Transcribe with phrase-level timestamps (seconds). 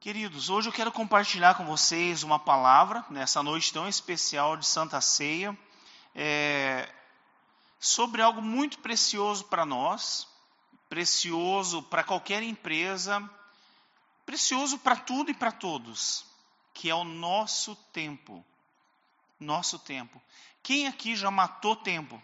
[0.00, 4.98] Queridos, hoje eu quero compartilhar com vocês uma palavra, nessa noite tão especial de Santa
[4.98, 5.54] Ceia,
[6.14, 6.90] é,
[7.78, 10.26] sobre algo muito precioso para nós,
[10.88, 13.28] precioso para qualquer empresa,
[14.24, 16.24] precioso para tudo e para todos,
[16.72, 18.42] que é o nosso tempo.
[19.38, 20.18] Nosso tempo.
[20.62, 22.22] Quem aqui já matou tempo?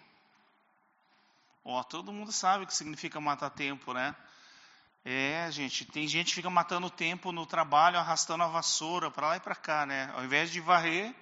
[1.62, 4.16] Ó, todo mundo sabe o que significa matar tempo, né?
[5.08, 9.36] É, gente, tem gente que fica matando tempo no trabalho, arrastando a vassoura para lá
[9.36, 10.10] e para cá, né?
[10.16, 11.14] Ao invés de varrer,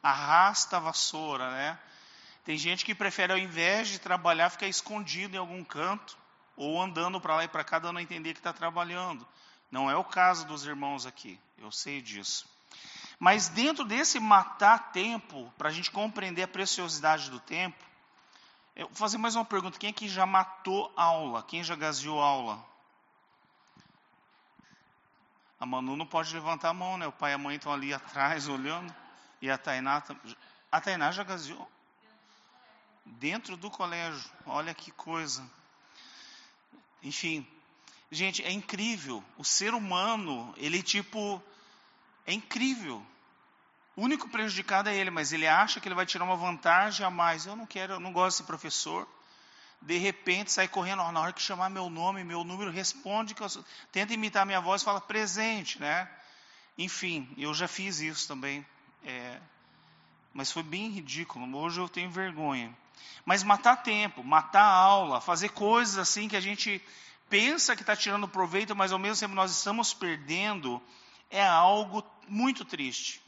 [0.00, 1.76] arrasta a vassoura, né?
[2.44, 6.16] Tem gente que prefere, ao invés de trabalhar, ficar escondido em algum canto,
[6.56, 9.26] ou andando para lá e para cá, dando a entender que está trabalhando.
[9.72, 12.48] Não é o caso dos irmãos aqui, eu sei disso.
[13.18, 17.84] Mas dentro desse matar tempo, para a gente compreender a preciosidade do tempo,
[18.76, 19.80] eu vou fazer mais uma pergunta.
[19.80, 21.42] Quem aqui já matou aula?
[21.42, 22.70] Quem já gaseou aula?
[25.62, 27.06] A Manu não pode levantar a mão, né?
[27.06, 28.92] O pai e a mãe estão ali atrás olhando.
[29.40, 30.02] E a Tainá.
[30.72, 31.70] A Tainá já gaseou?
[33.06, 34.28] Dentro do colégio.
[34.44, 35.48] Olha que coisa.
[37.00, 37.46] Enfim.
[38.10, 39.22] Gente, é incrível.
[39.38, 41.40] O ser humano, ele tipo.
[42.26, 43.00] É incrível.
[43.94, 47.10] O único prejudicado é ele, mas ele acha que ele vai tirar uma vantagem a
[47.10, 47.46] mais.
[47.46, 49.06] Eu não quero, eu não gosto desse professor
[49.82, 53.48] de repente sai correndo, na hora que chamar meu nome, meu número, responde, que eu,
[53.90, 56.08] tenta imitar minha voz, fala presente, né?
[56.78, 58.64] Enfim, eu já fiz isso também,
[59.04, 59.40] é,
[60.32, 62.74] mas foi bem ridículo, hoje eu tenho vergonha.
[63.24, 66.82] Mas matar tempo, matar aula, fazer coisas assim que a gente
[67.28, 70.82] pensa que está tirando proveito, mas ao mesmo tempo nós estamos perdendo,
[71.30, 73.22] é algo muito triste.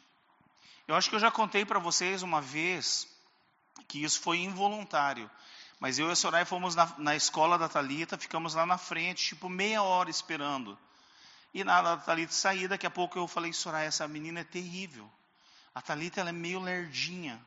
[0.86, 3.08] Eu acho que eu já contei para vocês uma vez
[3.88, 5.30] que isso foi involuntário.
[5.80, 9.24] Mas eu e a Soraya fomos na, na escola da Talita, ficamos lá na frente,
[9.24, 10.78] tipo meia hora esperando.
[11.52, 15.10] E nada, a Talita sair, daqui a pouco eu falei, Soraya, essa menina é terrível.
[15.74, 17.40] A Talita ela é meio lerdinha.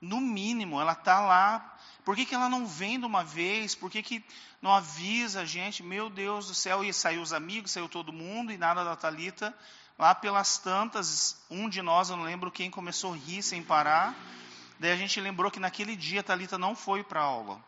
[0.00, 1.78] No mínimo, ela está lá.
[2.04, 3.74] Por que, que ela não vem de uma vez?
[3.74, 4.24] Por que, que
[4.60, 5.82] não avisa a gente?
[5.82, 9.54] Meu Deus do céu, e saiu os amigos, saiu todo mundo, e nada da Talita.
[9.98, 14.14] Lá pelas tantas, um de nós, eu não lembro quem, começou a rir sem parar.
[14.78, 17.62] Daí a gente lembrou que naquele dia a Talita não foi para aula.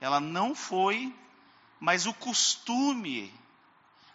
[0.00, 1.14] Ela não foi,
[1.78, 3.32] mas o costume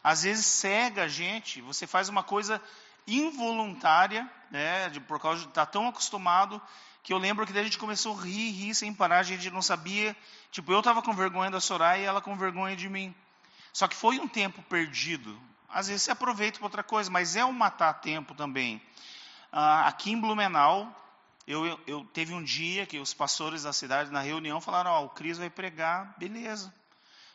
[0.03, 1.61] às vezes cega a gente.
[1.61, 2.61] Você faz uma coisa
[3.07, 6.61] involuntária, né, de, por causa de estar tá tão acostumado,
[7.03, 9.49] que eu lembro que daí a gente começou a rir, rir sem parar, a gente
[9.51, 10.15] não sabia.
[10.51, 13.13] Tipo, eu estava com vergonha da Soraya e ela com vergonha de mim.
[13.71, 15.39] Só que foi um tempo perdido.
[15.69, 18.81] Às vezes você aproveita para outra coisa, mas é um matar tempo também.
[19.51, 20.89] Ah, aqui em Blumenau,
[21.47, 25.05] eu, eu, teve um dia que os pastores da cidade, na reunião, falaram: Ó, oh,
[25.05, 26.73] o Cris vai pregar, beleza.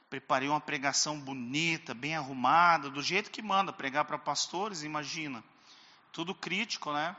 [0.09, 5.45] Preparei uma pregação bonita, bem arrumada, do jeito que manda, pregar para pastores, imagina.
[6.11, 7.15] Tudo crítico, né?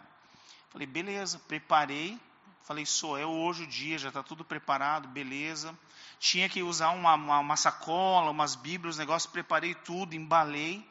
[0.70, 2.20] Falei, beleza, preparei.
[2.64, 5.78] Falei, sou eu hoje o dia, já está tudo preparado, beleza.
[6.20, 10.86] Tinha que usar uma, uma, uma sacola, umas bíblias, negócio, preparei tudo, embalei.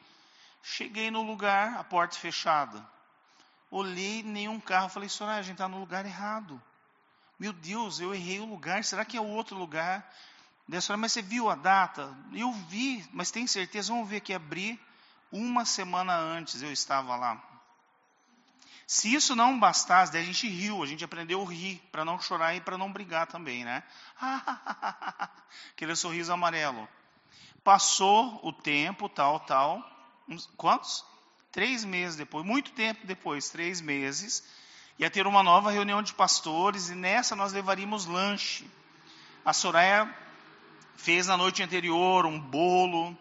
[0.62, 2.82] Cheguei no lugar, a porta fechada.
[3.70, 6.60] Olhei nenhum carro, falei, Soraya, a gente está no lugar errado.
[7.38, 10.12] Meu Deus, eu errei o lugar, será que é outro lugar?
[10.68, 12.16] Daí a mas você viu a data?
[12.32, 13.92] Eu vi, mas tem certeza?
[13.92, 14.78] Vamos ver que abri
[15.32, 17.42] uma semana antes eu estava lá.
[18.86, 22.20] Se isso não bastasse, daí a gente riu, a gente aprendeu a rir, para não
[22.20, 23.84] chorar e para não brigar também, né?
[25.70, 26.88] Aquele sorriso amarelo.
[27.62, 29.80] Passou o tempo, tal, tal.
[30.56, 31.04] Quantos?
[31.52, 34.44] Três meses depois, muito tempo depois, três meses,
[34.98, 38.70] ia ter uma nova reunião de pastores e nessa nós levaríamos lanche.
[39.44, 40.08] A Soraya
[40.96, 43.16] fez na noite anterior um bolo,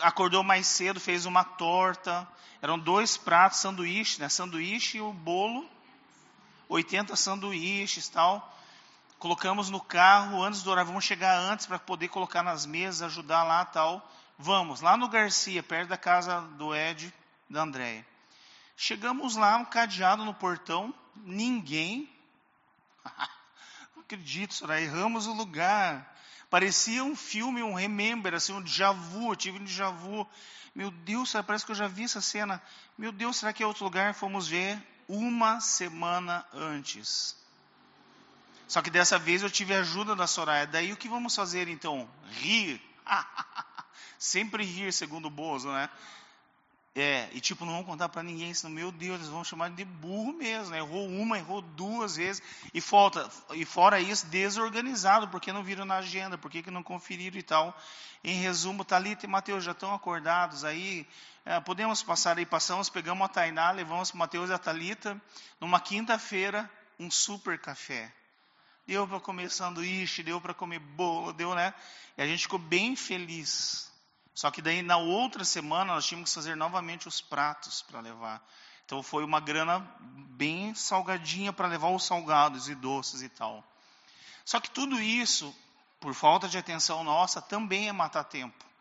[0.00, 2.28] acordou mais cedo, fez uma torta.
[2.60, 4.28] Eram dois pratos, sanduíche, né?
[4.28, 5.68] Sanduíche e o bolo,
[6.68, 8.56] 80 sanduíches tal.
[9.18, 13.42] Colocamos no carro antes do horário, vamos chegar antes para poder colocar nas mesas, ajudar
[13.42, 14.08] lá tal.
[14.38, 17.12] Vamos, lá no Garcia, perto da casa do Ed,
[17.52, 18.04] da Andréia.
[18.76, 22.10] Chegamos lá, um cadeado no portão, ninguém.
[23.94, 26.16] Não acredito, senhora, erramos o lugar.
[26.48, 30.26] Parecia um filme, um remember, assim, um déjà vu, eu tive um déjà vu.
[30.74, 32.60] Meu Deus, parece que eu já vi essa cena.
[32.96, 34.14] Meu Deus, será que é outro lugar?
[34.14, 37.36] Fomos ver uma semana antes.
[38.66, 40.66] Só que dessa vez eu tive a ajuda da Soraya.
[40.66, 42.08] Daí o que vamos fazer então?
[42.30, 42.80] Rir.
[44.18, 45.90] Sempre rir, segundo o Bozo, né?
[46.94, 49.82] É, e tipo, não vão contar para ninguém, senão, meu Deus, eles vão chamar de
[49.82, 50.78] burro mesmo, né?
[50.78, 52.42] Errou uma, errou duas vezes,
[52.74, 57.38] e, falta, e fora isso, desorganizado, porque não viram na agenda, porque que não conferiram
[57.38, 57.74] e tal.
[58.22, 61.06] Em resumo, Thalita e Mateus já estão acordados aí,
[61.46, 65.18] é, podemos passar aí, passamos, pegamos a Tainá, levamos Mateus e a Thalita,
[65.58, 68.12] numa quinta-feira, um super café.
[68.86, 71.72] Deu para comer sanduíche, deu para comer bolo, deu, né?
[72.18, 73.91] E a gente ficou bem feliz.
[74.34, 78.42] Só que daí na outra semana nós tínhamos que fazer novamente os pratos para levar.
[78.84, 83.64] Então foi uma grana bem salgadinha para levar os salgados e doces e tal.
[84.44, 85.54] Só que tudo isso,
[86.00, 88.71] por falta de atenção nossa, também é matar tempo.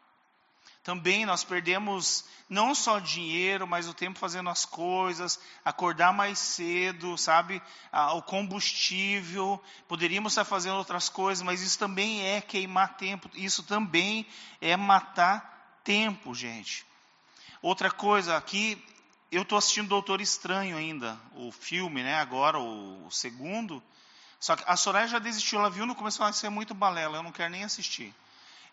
[0.84, 7.18] Também nós perdemos não só dinheiro, mas o tempo fazendo as coisas, acordar mais cedo,
[7.18, 7.62] sabe?
[7.92, 13.64] Ah, o combustível, poderíamos estar fazendo outras coisas, mas isso também é queimar tempo, isso
[13.64, 14.26] também
[14.60, 16.86] é matar tempo, gente.
[17.62, 18.84] Outra coisa, aqui
[19.32, 22.16] eu estou assistindo Doutor Estranho ainda, o filme, né?
[22.16, 23.82] Agora, o, o segundo.
[24.40, 27.24] Só que a Soraya já desistiu, ela viu no começo, vai ser muito balela, eu
[27.24, 28.14] não quero nem assistir.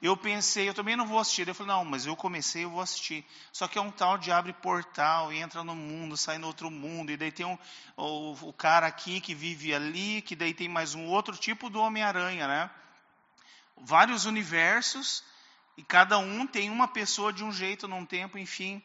[0.01, 1.49] Eu pensei, eu também não vou assistir.
[1.49, 3.25] Eu falei, não, mas eu comecei, eu vou assistir.
[3.53, 6.71] Só que é um tal de abre portal e entra no mundo, sai no outro
[6.71, 7.11] mundo.
[7.11, 7.59] E daí tem um,
[7.97, 11.81] o, o cara aqui que vive ali, que daí tem mais um outro tipo do
[11.81, 12.71] Homem-Aranha, né?
[13.77, 15.25] Vários universos
[15.77, 18.83] e cada um tem uma pessoa de um jeito num tempo, enfim.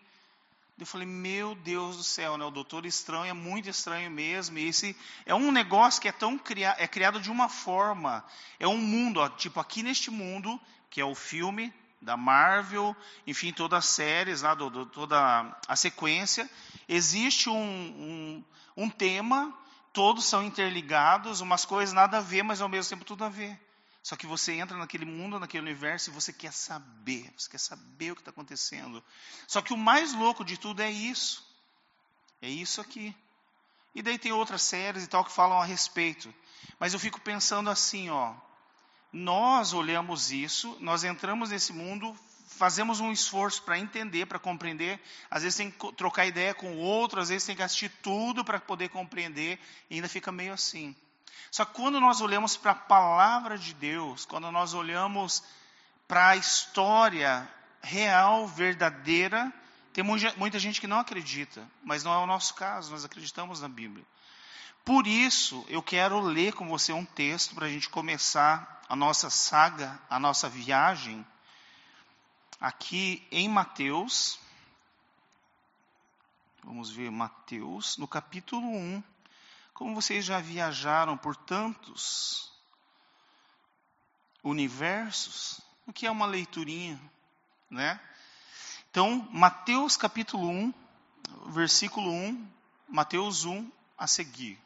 [0.79, 2.43] Eu falei, meu Deus do céu, né?
[2.43, 4.57] O Doutor Estranho é muito estranho mesmo.
[4.57, 8.25] E esse é um negócio que é tão criado, é criado de uma forma.
[8.59, 10.59] É um mundo, ó, tipo aqui neste mundo
[10.89, 15.75] que é o filme da Marvel, enfim, todas as séries, lá, do, do, toda a
[15.75, 16.49] sequência.
[16.87, 18.43] Existe um, um,
[18.77, 19.51] um tema,
[19.91, 23.59] todos são interligados, umas coisas nada a ver, mas ao mesmo tempo tudo a ver.
[24.03, 28.11] Só que você entra naquele mundo, naquele universo e você quer saber, você quer saber
[28.11, 29.01] o que está acontecendo.
[29.47, 31.41] Só que o mais louco de tudo é isso.
[32.41, 33.15] É isso aqui.
[33.95, 36.33] E daí tem outras séries e tal que falam a respeito.
[36.77, 38.35] Mas eu fico pensando assim, ó,
[39.13, 42.13] nós olhamos isso, nós entramos nesse mundo,
[42.47, 44.99] fazemos um esforço para entender, para compreender.
[45.31, 48.43] Às vezes tem que trocar ideia com o outro, às vezes tem que assistir tudo
[48.43, 49.57] para poder compreender,
[49.89, 50.93] e ainda fica meio assim.
[51.53, 55.43] Só que quando nós olhamos para a palavra de Deus, quando nós olhamos
[56.07, 57.47] para a história
[57.79, 59.53] real, verdadeira,
[59.93, 63.69] tem muita gente que não acredita, mas não é o nosso caso, nós acreditamos na
[63.69, 64.03] Bíblia.
[64.83, 69.29] Por isso, eu quero ler com você um texto para a gente começar a nossa
[69.29, 71.23] saga, a nossa viagem,
[72.59, 74.39] aqui em Mateus.
[76.63, 79.12] Vamos ver Mateus, no capítulo 1.
[79.73, 82.51] Como vocês já viajaram por tantos
[84.43, 86.99] universos, o que é uma leiturinha,
[87.69, 87.99] né?
[88.89, 90.73] Então, Mateus capítulo 1,
[91.47, 92.47] versículo 1,
[92.87, 94.63] Mateus 1 a seguir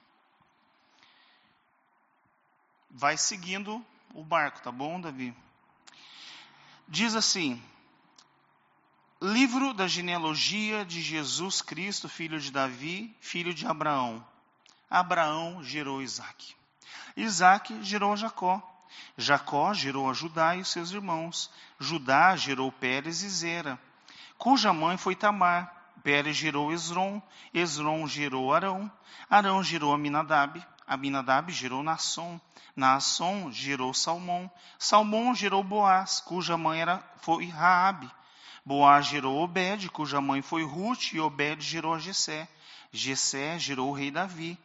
[2.98, 5.33] vai seguindo o barco, tá bom, Davi?
[6.88, 7.62] Diz assim:
[9.21, 14.25] Livro da genealogia de Jesus Cristo, filho de Davi, filho de Abraão.
[14.89, 16.56] Abraão gerou Isaac.
[17.16, 18.62] Isaac gerou Jacó.
[19.18, 21.51] Jacó gerou a Judá e seus irmãos.
[21.80, 23.80] Judá gerou Pérez e Zera,
[24.38, 25.74] cuja mãe foi Tamar.
[26.04, 27.22] Pérez gerou Esron.
[27.54, 28.89] Esron gerou Arão.
[29.30, 30.66] Arão gerou Aminadab.
[30.88, 32.39] Aminadab gerou Nasson.
[32.78, 34.50] Naasson gerou Salmão.
[34.78, 38.10] Salmão gerou Boaz, cuja mãe era, foi Raabe.
[38.63, 42.48] Boaz gerou Obed, cuja mãe foi Ruth, e Obed gerou a Jessé.
[42.92, 44.58] Jessé gerou o rei Davi.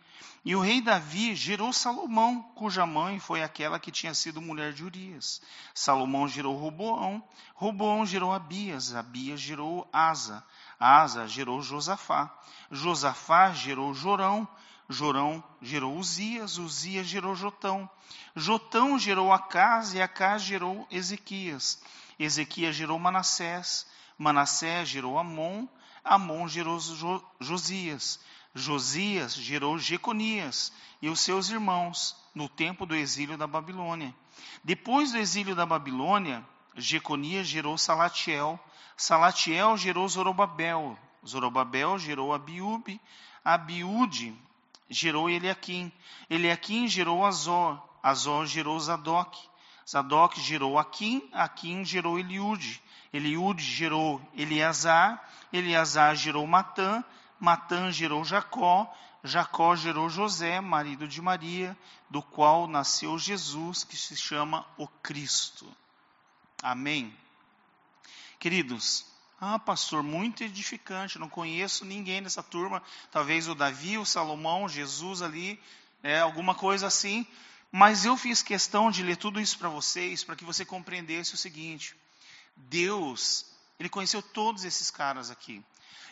[0.45, 4.85] E o rei Davi gerou Salomão, cuja mãe foi aquela que tinha sido mulher de
[4.85, 5.41] Urias.
[5.75, 7.23] Salomão gerou Roboão,
[7.55, 10.45] Roboão gerou Abias, Abias gerou Asa,
[10.79, 12.33] Asa gerou Josafá,
[12.71, 14.49] Josafá gerou Jorão,
[14.89, 17.89] Jorão gerou Uzias, Uzias gerou Jotão,
[18.35, 21.81] Jotão gerou Acás e Acás gerou Ezequias.
[22.19, 23.87] Ezequias gerou Manassés,
[24.19, 25.67] Manassés gerou Amon,
[26.05, 26.79] Amon gerou
[27.41, 28.21] Josias.
[28.55, 34.15] Josias gerou Jeconias e os seus irmãos no tempo do exílio da Babilônia.
[34.63, 38.59] Depois do exílio da Babilônia, Jeconias gerou Salatiel,
[38.97, 43.01] Salatiel gerou Zorobabel, Zorobabel gerou Abiúbe,
[43.45, 44.35] Abiúde
[44.89, 45.91] gerou Eliakim.
[46.29, 47.81] Eliakim gerou Azor.
[48.03, 49.39] Azor gerou Zadok.
[49.89, 51.29] Zadok gerou Aquim.
[51.33, 52.81] Aquim gerou Eliude.
[53.13, 55.21] Eliude gerou Eleazar.
[55.53, 57.03] Eleazar gerou Matã.
[57.43, 58.89] Matã gerou Jacó.
[59.25, 61.77] Jacó gerou José, marido de Maria,
[62.09, 65.67] do qual nasceu Jesus, que se chama o Cristo.
[66.63, 67.13] Amém.
[68.39, 69.05] Queridos,
[69.45, 71.19] Ah, pastor, muito edificante.
[71.19, 72.81] Não conheço ninguém nessa turma.
[73.11, 75.61] Talvez o Davi, o Salomão, Jesus ali,
[76.01, 77.27] é, alguma coisa assim.
[77.73, 81.37] Mas eu fiz questão de ler tudo isso para vocês, para que você compreendesse o
[81.37, 81.97] seguinte:
[82.55, 83.52] Deus,
[83.83, 85.61] Ele conheceu todos esses caras aqui.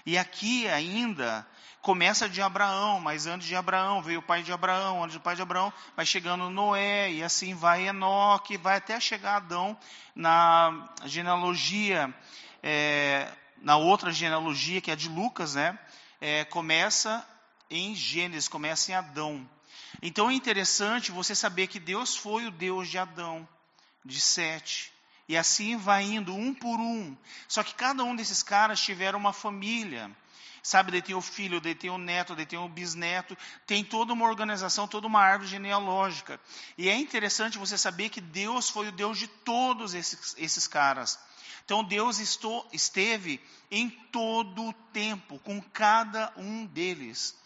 [0.05, 1.47] E aqui ainda
[1.81, 5.37] começa de Abraão, mas antes de Abraão veio o pai de Abraão, antes do pai
[5.37, 9.79] de Abraão vai chegando Noé, e assim vai Enoque, vai até chegar Adão
[10.17, 12.13] na genealogia,
[12.61, 13.31] é,
[13.63, 15.79] na outra genealogia, que é a de Lucas, né?
[16.21, 17.25] É, começa
[17.71, 19.49] em Gênesis, começa em Adão.
[20.03, 23.49] Então é interessante você saber que Deus foi o Deus de Adão,
[24.05, 24.93] de Sete,
[25.31, 27.17] e assim vai indo um por um.
[27.47, 30.11] Só que cada um desses caras tiveram uma família.
[30.61, 34.13] Sabe, daí tem o filho, daí tem o neto, daí tem o bisneto, tem toda
[34.13, 36.41] uma organização, toda uma árvore genealógica.
[36.77, 41.17] E é interessante você saber que Deus foi o Deus de todos esses, esses caras.
[41.65, 47.37] Então Deus estou, esteve em todo o tempo com cada um deles.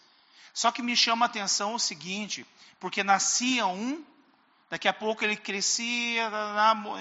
[0.55, 2.47] Só que me chama a atenção o seguinte,
[2.79, 4.03] porque nascia um,
[4.75, 6.29] daqui a pouco ele crescia,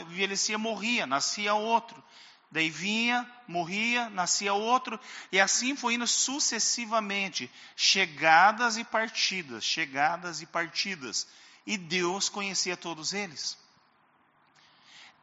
[0.02, 2.00] envelhecia, morria, nascia outro.
[2.48, 4.98] Daí vinha, morria, nascia outro,
[5.32, 11.26] e assim foi indo sucessivamente, chegadas e partidas, chegadas e partidas.
[11.66, 13.58] E Deus conhecia todos eles.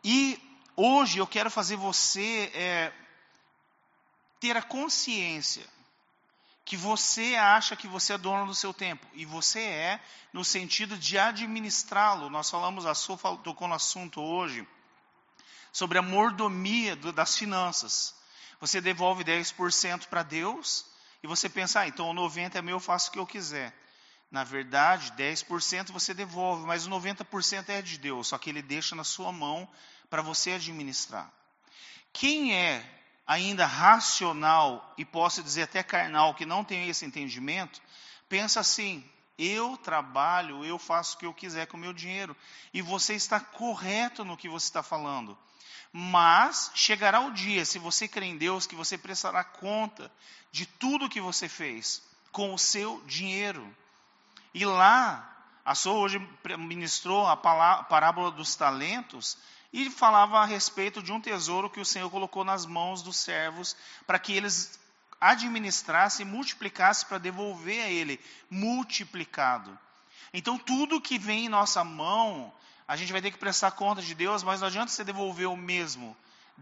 [0.03, 0.37] E
[0.75, 2.91] hoje eu quero fazer você é,
[4.41, 5.65] ter a consciência
[6.63, 9.05] que você acha que você é dono do seu tempo.
[9.13, 9.99] E você é,
[10.31, 12.29] no sentido de administrá-lo.
[12.29, 14.67] Nós falamos, a Sua tocou no assunto hoje
[15.71, 18.15] sobre a mordomia do, das finanças.
[18.59, 20.85] Você devolve 10% para Deus
[21.23, 23.73] e você pensa, ah, então o 90% é meu, eu faço o que eu quiser.
[24.29, 28.95] Na verdade, 10% você devolve, mas o 90% é de Deus, só que Ele deixa
[28.95, 29.67] na sua mão
[30.09, 31.31] para você administrar.
[32.13, 37.81] Quem é ainda racional e posso dizer até carnal, que não tem esse entendimento,
[38.27, 39.03] pensa assim:
[39.37, 42.35] eu trabalho, eu faço o que eu quiser com o meu dinheiro.
[42.73, 45.37] E você está correto no que você está falando.
[45.91, 50.11] Mas chegará o dia, se você crê em Deus, que você prestará conta
[50.51, 52.01] de tudo que você fez
[52.31, 53.75] com o seu dinheiro.
[54.53, 55.27] E lá,
[55.65, 56.19] a sua hoje
[56.59, 59.37] ministrou a parábola dos talentos
[59.71, 63.75] e falava a respeito de um tesouro que o Senhor colocou nas mãos dos servos
[64.05, 64.79] para que eles
[65.19, 69.77] administrassem e multiplicassem para devolver a ele multiplicado.
[70.33, 72.51] Então, tudo que vem em nossa mão,
[72.87, 75.55] a gente vai ter que prestar conta de Deus, mas não adianta você devolver o
[75.55, 76.17] mesmo.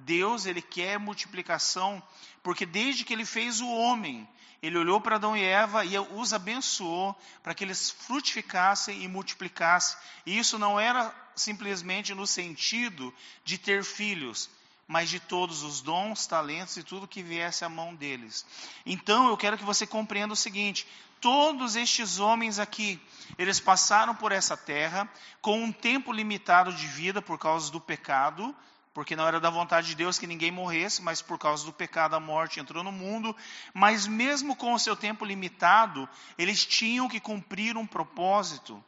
[0.05, 2.01] Deus, ele quer multiplicação,
[2.41, 4.27] porque desde que ele fez o homem,
[4.61, 9.97] ele olhou para Adão e Eva e os abençoou para que eles frutificassem e multiplicassem.
[10.25, 13.13] E isso não era simplesmente no sentido
[13.45, 14.49] de ter filhos,
[14.87, 18.45] mas de todos os dons, talentos e tudo que viesse à mão deles.
[18.85, 20.85] Então eu quero que você compreenda o seguinte:
[21.21, 22.99] todos estes homens aqui,
[23.37, 25.07] eles passaram por essa terra
[25.41, 28.53] com um tempo limitado de vida por causa do pecado,
[28.99, 32.17] porque não era da vontade de Deus que ninguém morresse, mas por causa do pecado
[32.17, 33.33] a morte entrou no mundo.
[33.73, 38.83] Mas mesmo com o seu tempo limitado, eles tinham que cumprir um propósito.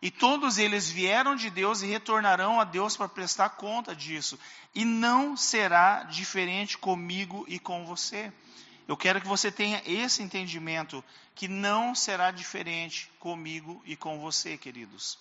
[0.00, 4.38] E todos eles vieram de Deus e retornarão a Deus para prestar conta disso.
[4.72, 8.32] E não será diferente comigo e com você.
[8.86, 11.02] Eu quero que você tenha esse entendimento,
[11.34, 15.18] que não será diferente comigo e com você, queridos.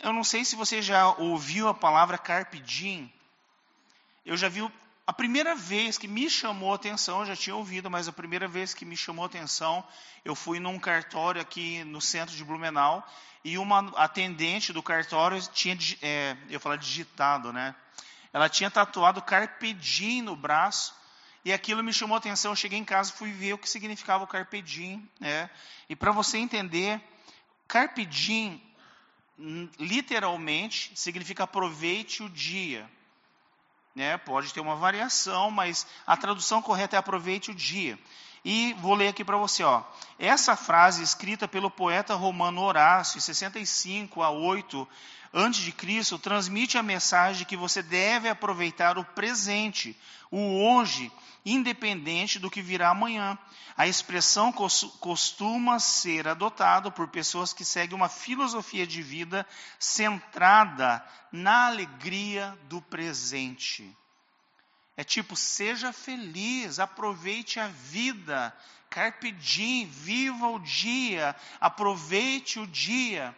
[0.00, 3.12] Eu não sei se você já ouviu a palavra carpe diem.
[4.24, 4.68] Eu já vi
[5.06, 8.46] a primeira vez que me chamou a atenção, eu já tinha ouvido, mas a primeira
[8.46, 9.82] vez que me chamou a atenção,
[10.24, 13.06] eu fui num cartório aqui no centro de Blumenau
[13.42, 17.74] e uma atendente do cartório tinha, é, eu falo digitado, né?
[18.32, 20.94] Ela tinha tatuado Carpe Diem no braço,
[21.44, 22.52] e aquilo me chamou a atenção.
[22.52, 25.48] Eu cheguei em casa fui ver o que significava o Carpe Diem, né?
[25.88, 27.00] E para você entender,
[27.66, 28.60] Carpe Diem,
[29.78, 32.88] literalmente, significa aproveite o dia.
[33.94, 34.18] Né?
[34.18, 37.98] Pode ter uma variação, mas a tradução correta é aproveite o dia.
[38.44, 39.82] E vou ler aqui para você, ó.
[40.18, 44.88] Essa frase escrita pelo poeta romano Horácio, 65 a 8
[45.32, 49.96] antes de Cristo, transmite a mensagem de que você deve aproveitar o presente,
[50.30, 51.12] o hoje,
[51.44, 53.38] independente do que virá amanhã.
[53.76, 59.46] A expressão costuma ser adotada por pessoas que seguem uma filosofia de vida
[59.78, 63.96] centrada na alegria do presente.
[64.98, 68.52] É tipo, seja feliz, aproveite a vida,
[68.90, 73.32] carpe diem, viva o dia, aproveite o dia.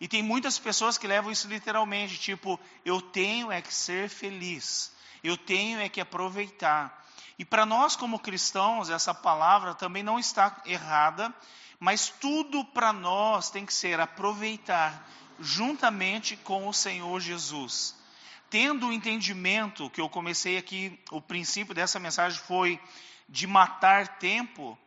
[0.00, 4.94] E tem muitas pessoas que levam isso literalmente, tipo, eu tenho é que ser feliz,
[5.22, 7.04] eu tenho é que aproveitar.
[7.38, 11.34] E para nós, como cristãos, essa palavra também não está errada,
[11.78, 15.06] mas tudo para nós tem que ser aproveitar
[15.38, 17.94] juntamente com o Senhor Jesus.
[18.54, 22.78] Tendo o entendimento que eu comecei aqui, o princípio dessa mensagem foi
[23.28, 24.78] de matar tempo,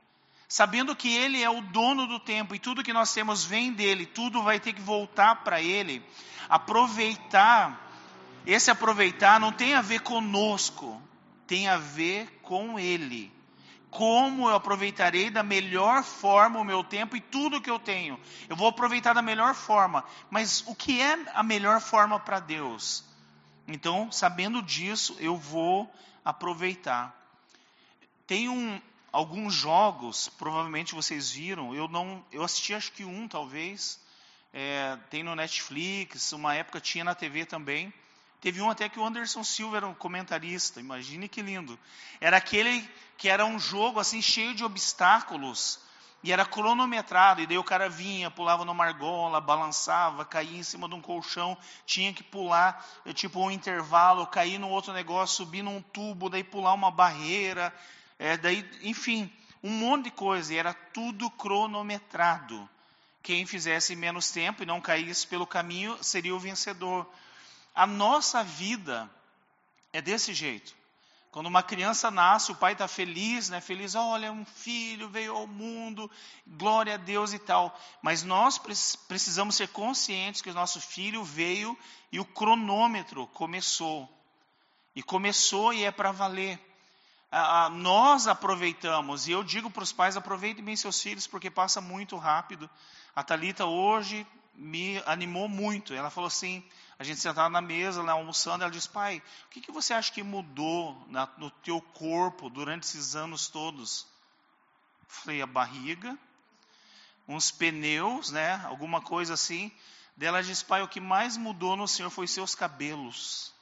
[0.48, 4.06] sabendo que Ele é o dono do tempo e tudo que nós temos vem dele,
[4.06, 6.02] tudo vai ter que voltar para Ele.
[6.48, 7.92] Aproveitar,
[8.46, 11.02] esse aproveitar não tem a ver conosco,
[11.46, 13.30] tem a ver com Ele.
[13.90, 18.18] Como eu aproveitarei da melhor forma o meu tempo e tudo que eu tenho.
[18.48, 20.06] Eu vou aproveitar da melhor forma.
[20.30, 23.06] Mas o que é a melhor forma para Deus?
[23.68, 25.92] Então, sabendo disso, eu vou
[26.24, 27.16] aproveitar.
[28.26, 28.82] Tem um,
[29.12, 34.00] alguns jogos, provavelmente vocês viram, eu não, eu assisti acho que um talvez,
[34.54, 37.94] é, tem no Netflix, uma época tinha na TV também,
[38.40, 41.78] Teve um até que o Anderson Silva era um comentarista, imagine que lindo.
[42.22, 45.80] Era aquele que era um jogo assim cheio de obstáculos
[46.24, 47.42] e era cronometrado.
[47.42, 51.58] E daí o cara vinha, pulava numa argola, balançava, caía em cima de um colchão,
[51.86, 56.74] tinha que pular, tipo um intervalo, cair no outro negócio, subir num tubo, daí pular
[56.74, 57.74] uma barreira,
[58.20, 59.32] é, daí, enfim,
[59.64, 60.54] um monte de coisa.
[60.54, 62.68] E era tudo cronometrado.
[63.22, 67.06] Quem fizesse menos tempo e não caísse pelo caminho seria o vencedor.
[67.76, 69.10] A nossa vida
[69.92, 70.74] é desse jeito.
[71.32, 73.62] Quando uma criança nasce, o pai está feliz, né?
[73.62, 76.10] Feliz, olha, um filho veio ao mundo,
[76.46, 77.78] glória a Deus e tal.
[78.02, 78.58] Mas nós
[79.08, 81.78] precisamos ser conscientes que o nosso filho veio
[82.12, 84.10] e o cronômetro começou.
[84.96, 86.60] E começou e é para valer.
[87.30, 91.82] Ah, nós aproveitamos, e eu digo para os pais, aproveitem bem seus filhos, porque passa
[91.82, 92.70] muito rápido.
[93.14, 95.94] A Talita hoje me animou muito.
[95.94, 96.64] Ela falou assim:
[97.00, 100.12] a gente sentava na mesa, lá almoçando, ela disse, pai, o que, que você acha
[100.12, 104.08] que mudou na, no teu corpo durante esses anos todos?
[105.08, 106.18] Falei, a barriga,
[107.28, 109.72] uns pneus, né, alguma coisa assim.
[110.16, 113.54] Daí ela disse, pai, o que mais mudou no senhor foi seus cabelos.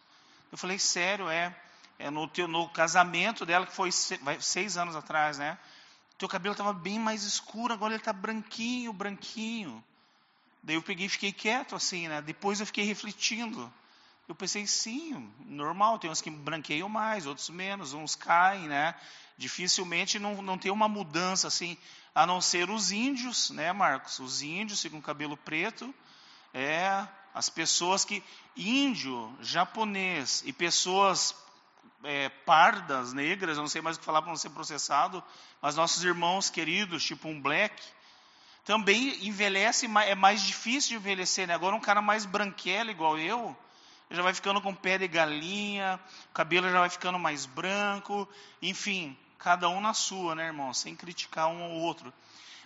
[0.49, 1.53] Eu falei, sério, é,
[1.99, 5.57] é no, teu, no casamento dela, que foi seis anos atrás, né,
[6.17, 9.83] teu cabelo estava bem mais escuro, agora ele está branquinho, branquinho.
[10.65, 12.23] Daí eu peguei e fiquei quieto assim, né?
[12.23, 13.71] Depois eu fiquei refletindo.
[14.27, 18.95] Eu pensei, sim, normal, tem uns que branqueiam mais, outros menos, uns caem, né?
[19.37, 21.77] Dificilmente não, não tem uma mudança assim,
[22.15, 24.17] a não ser os índios, né, Marcos?
[24.17, 25.93] Os índios ficam com cabelo preto,
[26.51, 28.23] é, as pessoas que,
[28.57, 31.35] índio, japonês e pessoas
[32.03, 35.23] é, pardas, negras, não sei mais o que falar para não ser processado,
[35.61, 37.79] mas nossos irmãos queridos, tipo um black,
[38.65, 41.53] também envelhece, é mais difícil de envelhecer, né?
[41.53, 43.55] Agora um cara mais branquelo igual eu,
[44.09, 45.99] já vai ficando com pé de galinha,
[46.31, 48.27] o cabelo já vai ficando mais branco,
[48.59, 50.73] enfim, cada um na sua, né, irmão?
[50.73, 52.11] Sem criticar um ou outro.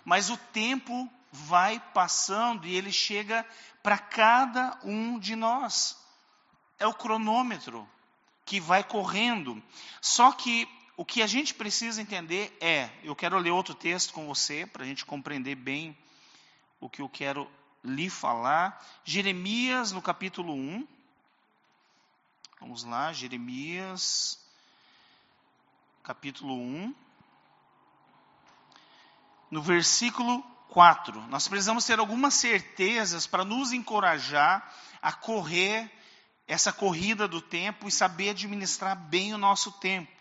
[0.02, 3.46] Mas o tempo vai passando e ele chega
[3.82, 5.98] para cada um de nós.
[6.78, 7.86] É o cronômetro
[8.46, 9.62] que vai correndo.
[10.00, 10.66] Só que
[11.00, 14.82] o que a gente precisa entender é, eu quero ler outro texto com você, para
[14.84, 15.96] a gente compreender bem
[16.78, 17.50] o que eu quero
[17.82, 18.86] lhe falar.
[19.02, 20.86] Jeremias, no capítulo 1.
[22.60, 24.38] Vamos lá, Jeremias,
[26.02, 26.94] capítulo 1.
[29.50, 31.18] No versículo 4.
[31.28, 35.90] Nós precisamos ter algumas certezas para nos encorajar a correr
[36.46, 40.19] essa corrida do tempo e saber administrar bem o nosso tempo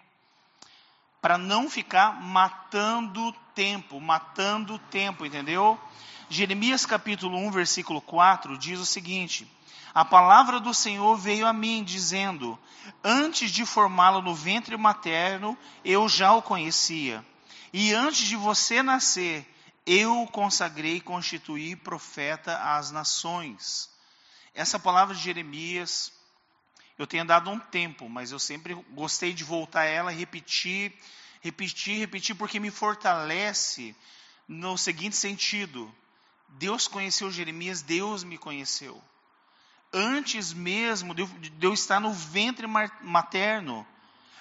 [1.21, 5.79] para não ficar matando tempo, matando tempo, entendeu?
[6.29, 9.49] Jeremias capítulo 1, versículo 4 diz o seguinte:
[9.93, 12.57] A palavra do Senhor veio a mim dizendo:
[13.03, 17.25] Antes de formá-lo no ventre materno, eu já o conhecia.
[17.73, 19.47] E antes de você nascer,
[19.85, 23.89] eu o consagrei e constituí profeta às nações.
[24.53, 26.11] Essa palavra de Jeremias
[26.99, 30.93] eu tenho dado um tempo, mas eu sempre gostei de voltar a ela e repetir,
[31.39, 33.95] repetir, repetir, porque me fortalece
[34.45, 35.89] no seguinte sentido:
[36.49, 39.01] Deus conheceu Jeremias, Deus me conheceu.
[39.93, 41.25] Antes mesmo de
[41.61, 43.87] eu estar no ventre materno,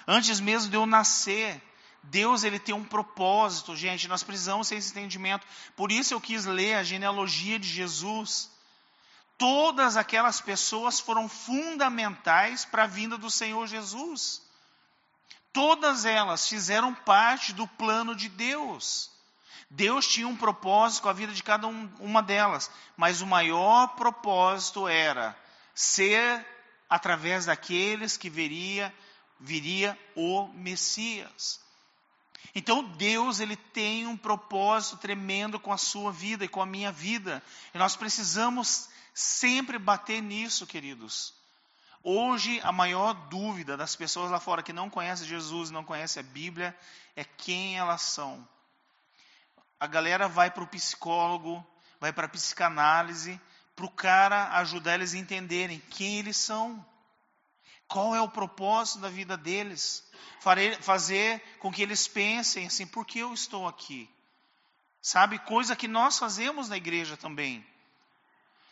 [0.05, 1.63] antes mesmo de eu nascer,
[2.03, 4.09] Deus ele tem um propósito, gente.
[4.09, 5.47] Nós precisamos ter esse entendimento.
[5.77, 8.51] Por isso eu quis ler a genealogia de Jesus
[9.39, 14.41] todas aquelas pessoas foram fundamentais para a vinda do Senhor Jesus.
[15.53, 19.09] Todas elas fizeram parte do plano de Deus.
[19.69, 23.87] Deus tinha um propósito com a vida de cada um, uma delas, mas o maior
[23.95, 25.35] propósito era
[25.73, 26.45] ser
[26.89, 28.93] através daqueles que viria
[29.39, 31.61] viria o Messias.
[32.53, 36.91] Então Deus ele tem um propósito tremendo com a sua vida e com a minha
[36.91, 37.41] vida.
[37.73, 38.88] E nós precisamos
[39.19, 41.33] sempre bater nisso, queridos.
[42.01, 46.25] Hoje a maior dúvida das pessoas lá fora que não conhecem Jesus, não conhecem a
[46.25, 46.77] Bíblia,
[47.17, 48.47] é quem elas são.
[49.77, 51.65] A galera vai para o psicólogo,
[51.99, 53.39] vai para a psicanálise,
[53.75, 56.85] para o cara ajudar eles a entenderem quem eles são.
[57.89, 60.09] Qual é o propósito da vida deles?
[60.79, 64.09] Fazer com que eles pensem assim: por que eu estou aqui?
[65.01, 65.39] Sabe?
[65.39, 67.65] Coisa que nós fazemos na igreja também.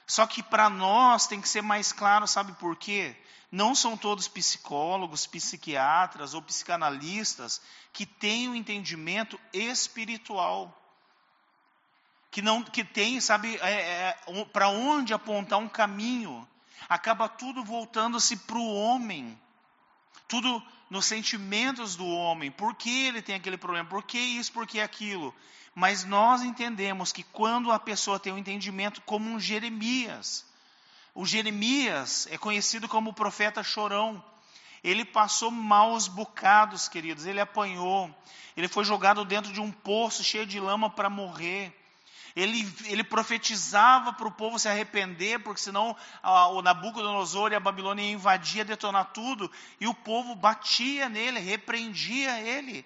[0.08, 3.14] Só que para nós tem que ser mais claro, sabe por quê?
[3.52, 10.74] Não são todos psicólogos, psiquiatras ou psicanalistas que têm o um entendimento espiritual.
[12.32, 16.48] Que não que tem, sabe, é, é, para onde apontar um caminho
[16.88, 19.38] acaba tudo voltando-se para o homem.
[20.28, 22.52] Tudo nos sentimentos do homem.
[22.52, 23.88] Por que ele tem aquele problema?
[23.88, 24.52] Por que isso?
[24.52, 25.34] Por que aquilo?
[25.76, 30.46] Mas nós entendemos que quando a pessoa tem um entendimento como um Jeremias,
[31.14, 34.24] o Jeremias é conhecido como o profeta chorão.
[34.84, 37.26] Ele passou maus bocados, queridos.
[37.26, 38.14] Ele apanhou.
[38.56, 41.76] Ele foi jogado dentro de um poço cheio de lama para morrer
[42.38, 47.60] ele, ele profetizava para o povo se arrepender, porque senão a, o Nabucodonosor e a
[47.60, 52.86] Babilônia iam invadir, detonar tudo, e o povo batia nele, repreendia ele.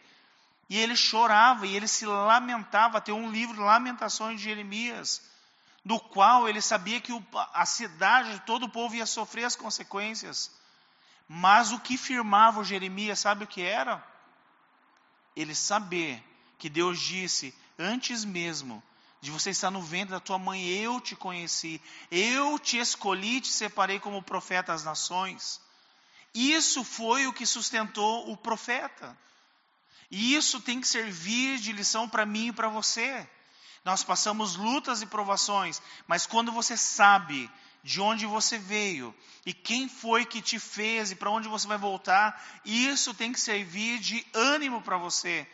[0.70, 3.02] E ele chorava e ele se lamentava.
[3.02, 5.22] Tem um livro, Lamentações de Jeremias,
[5.84, 7.22] do qual ele sabia que o,
[7.54, 10.50] a cidade, todo o povo ia sofrer as consequências.
[11.28, 14.02] Mas o que firmava o Jeremias, sabe o que era?
[15.36, 16.24] Ele saber
[16.58, 18.82] que Deus disse, antes mesmo
[19.22, 21.80] de você estar no ventre da tua mãe, eu te conheci,
[22.10, 25.62] eu te escolhi, te separei como profeta às nações.
[26.34, 29.16] Isso foi o que sustentou o profeta.
[30.10, 33.30] E isso tem que servir de lição para mim e para você.
[33.86, 37.50] Nós passamos lutas e provações, mas quando você sabe
[37.84, 39.14] de onde você veio
[39.46, 43.40] e quem foi que te fez e para onde você vai voltar, isso tem que
[43.40, 45.48] servir de ânimo para você.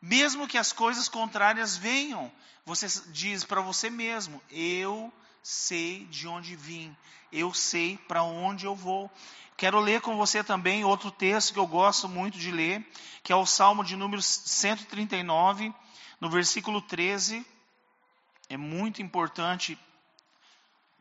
[0.00, 2.30] Mesmo que as coisas contrárias venham,
[2.64, 6.96] você diz para você mesmo: Eu sei de onde vim,
[7.32, 9.10] eu sei para onde eu vou.
[9.56, 12.88] Quero ler com você também outro texto que eu gosto muito de ler,
[13.24, 15.74] que é o Salmo de número 139,
[16.20, 17.44] no versículo 13.
[18.48, 19.76] É muito importante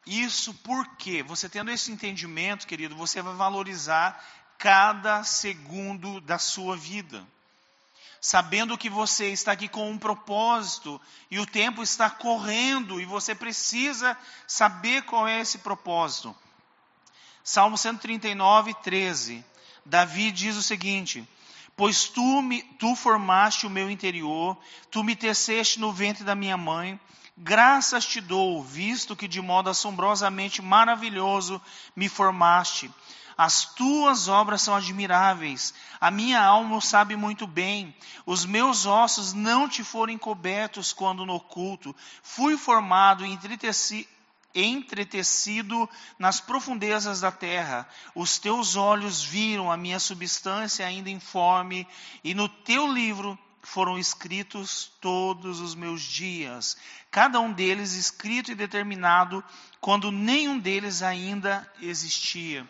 [0.08, 4.26] isso porque você tendo esse entendimento, querido, você vai valorizar
[4.58, 7.28] cada segundo da sua vida
[8.22, 11.00] sabendo que você está aqui com um propósito
[11.30, 16.36] e o tempo está correndo e você precisa saber qual é esse propósito.
[17.44, 19.46] Salmo 139, 13.
[19.86, 21.28] Davi diz o seguinte:
[21.76, 24.58] Pois tu, me, tu formaste o meu interior,
[24.92, 27.00] tu me teceste no ventre da minha mãe,
[27.38, 31.62] graças te dou, visto que de modo assombrosamente maravilhoso
[31.96, 32.92] me formaste.
[33.38, 35.74] As tuas obras são admiráveis.
[36.02, 37.96] A minha alma o sabe muito bem.
[38.26, 41.96] Os meus ossos não te foram encobertos quando no oculto.
[42.24, 43.38] Fui formado e
[44.56, 47.88] entretecido nas profundezas da terra.
[48.16, 51.88] Os teus olhos viram a minha substância ainda informe,
[52.24, 56.78] e no teu livro foram escritos todos os meus dias,
[57.12, 59.44] cada um deles escrito e determinado,
[59.82, 62.66] quando nenhum deles ainda existia.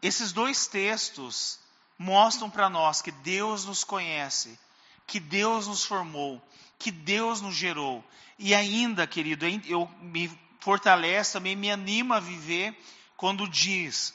[0.00, 1.58] Esses dois textos
[1.98, 4.58] mostram para nós que Deus nos conhece,
[5.06, 6.40] que Deus nos formou,
[6.78, 8.04] que Deus nos gerou.
[8.38, 10.30] E ainda, querido, eu me
[10.60, 12.78] fortalece também, me anima a viver
[13.16, 14.14] quando diz: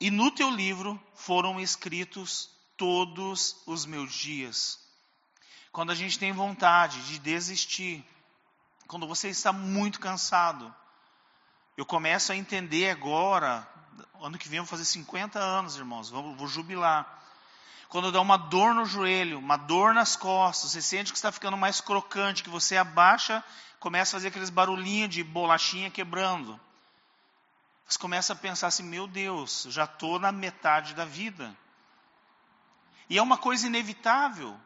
[0.00, 4.78] E no teu livro foram escritos todos os meus dias.
[5.72, 8.04] Quando a gente tem vontade de desistir,
[8.86, 10.72] quando você está muito cansado,
[11.76, 13.66] eu começo a entender agora,
[14.20, 17.06] ano que vem eu vou fazer 50 anos, irmãos, vou, vou jubilar.
[17.88, 21.56] Quando dá uma dor no joelho, uma dor nas costas, você sente que está ficando
[21.56, 23.42] mais crocante, que você abaixa,
[23.78, 26.58] começa a fazer aqueles barulhinhos de bolachinha quebrando.
[27.86, 31.54] Você começa a pensar assim: meu Deus, já estou na metade da vida.
[33.08, 34.58] E é uma coisa inevitável.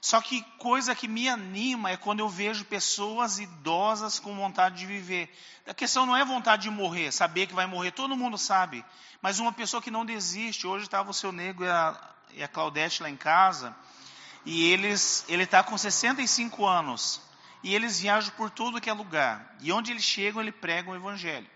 [0.00, 4.86] Só que coisa que me anima é quando eu vejo pessoas idosas com vontade de
[4.86, 5.34] viver.
[5.66, 8.84] A questão não é vontade de morrer, saber que vai morrer, todo mundo sabe.
[9.20, 10.66] Mas uma pessoa que não desiste.
[10.66, 11.98] Hoje estava o seu nego e a,
[12.34, 13.74] e a Claudete lá em casa.
[14.44, 17.20] E eles, ele está com 65 anos.
[17.62, 19.56] E eles viajam por tudo que é lugar.
[19.60, 21.48] E onde eles chegam, ele pregam o evangelho.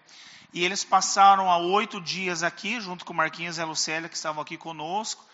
[0.52, 4.42] E eles passaram há oito dias aqui, junto com Marquinhos e a Lucélia, que estavam
[4.42, 5.24] aqui conosco.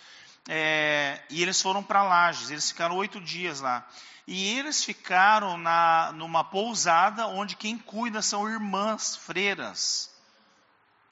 [0.49, 3.87] É, e eles foram para Lages, eles ficaram oito dias lá.
[4.27, 10.11] E eles ficaram na, numa pousada onde quem cuida são irmãs, freiras.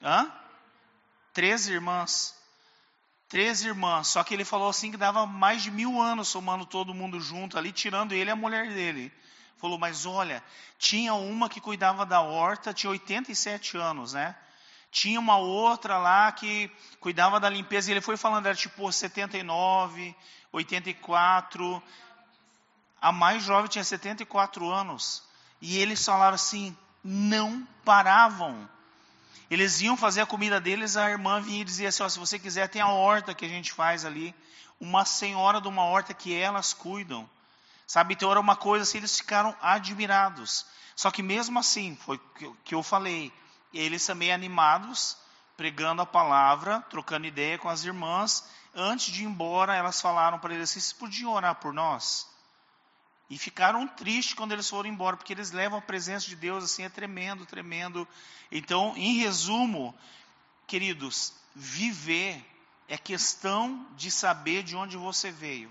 [0.02, 0.32] Hã?
[1.32, 2.34] Três irmãs.
[3.28, 4.08] Três irmãs.
[4.08, 7.56] Só que ele falou assim que dava mais de mil anos somando todo mundo junto
[7.56, 9.12] ali, tirando ele e a mulher dele.
[9.58, 10.42] Falou, mas olha,
[10.78, 14.34] tinha uma que cuidava da horta, tinha 87 anos, né?
[14.94, 20.14] Tinha uma outra lá que cuidava da limpeza, e ele foi falando, era tipo 79,
[20.52, 21.82] 84.
[23.02, 25.24] A mais jovem tinha 74 anos.
[25.60, 28.70] E eles falaram assim: não paravam.
[29.50, 32.38] Eles iam fazer a comida deles, a irmã vinha e dizia assim: ó, se você
[32.38, 34.32] quiser, tem a horta que a gente faz ali.
[34.78, 37.28] Uma senhora de uma horta que elas cuidam.
[37.84, 40.64] Sabe, então era uma coisa assim, eles ficaram admirados.
[40.94, 43.32] Só que mesmo assim, foi o que eu falei,
[43.74, 45.16] eles também animados,
[45.56, 48.48] pregando a palavra, trocando ideia com as irmãs.
[48.74, 52.28] Antes de ir embora, elas falaram para eles assim: vocês podiam orar por nós?
[53.28, 56.82] E ficaram tristes quando eles foram embora, porque eles levam a presença de Deus assim,
[56.82, 58.06] é tremendo, tremendo.
[58.52, 59.94] Então, em resumo,
[60.66, 62.44] queridos, viver
[62.86, 65.70] é questão de saber de onde você veio.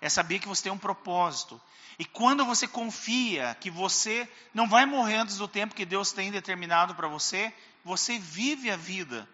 [0.00, 1.60] É saber que você tem um propósito.
[1.98, 6.30] E quando você confia que você não vai morrer antes do tempo que Deus tem
[6.30, 7.52] determinado para você,
[7.84, 9.28] você vive a vida.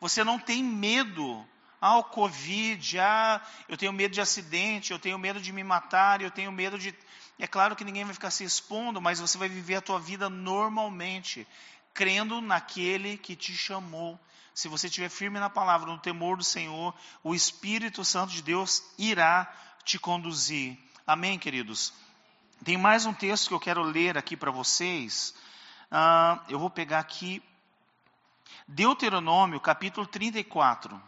[0.00, 1.46] Você não tem medo
[1.86, 6.22] ah, o Covid, ah, eu tenho medo de acidente, eu tenho medo de me matar,
[6.22, 6.94] eu tenho medo de.
[7.38, 10.30] É claro que ninguém vai ficar se expondo, mas você vai viver a tua vida
[10.30, 11.46] normalmente,
[11.92, 14.18] crendo naquele que te chamou.
[14.54, 18.82] Se você estiver firme na palavra, no temor do Senhor, o Espírito Santo de Deus
[18.96, 19.52] irá
[19.84, 20.78] te conduzir.
[21.06, 21.92] Amém, queridos?
[22.64, 25.34] Tem mais um texto que eu quero ler aqui para vocês.
[25.90, 27.42] Ah, eu vou pegar aqui
[28.66, 31.00] Deuteronômio, capítulo 34.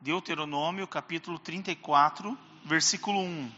[0.00, 3.52] Deuteronômio, capítulo 34, versículo 1.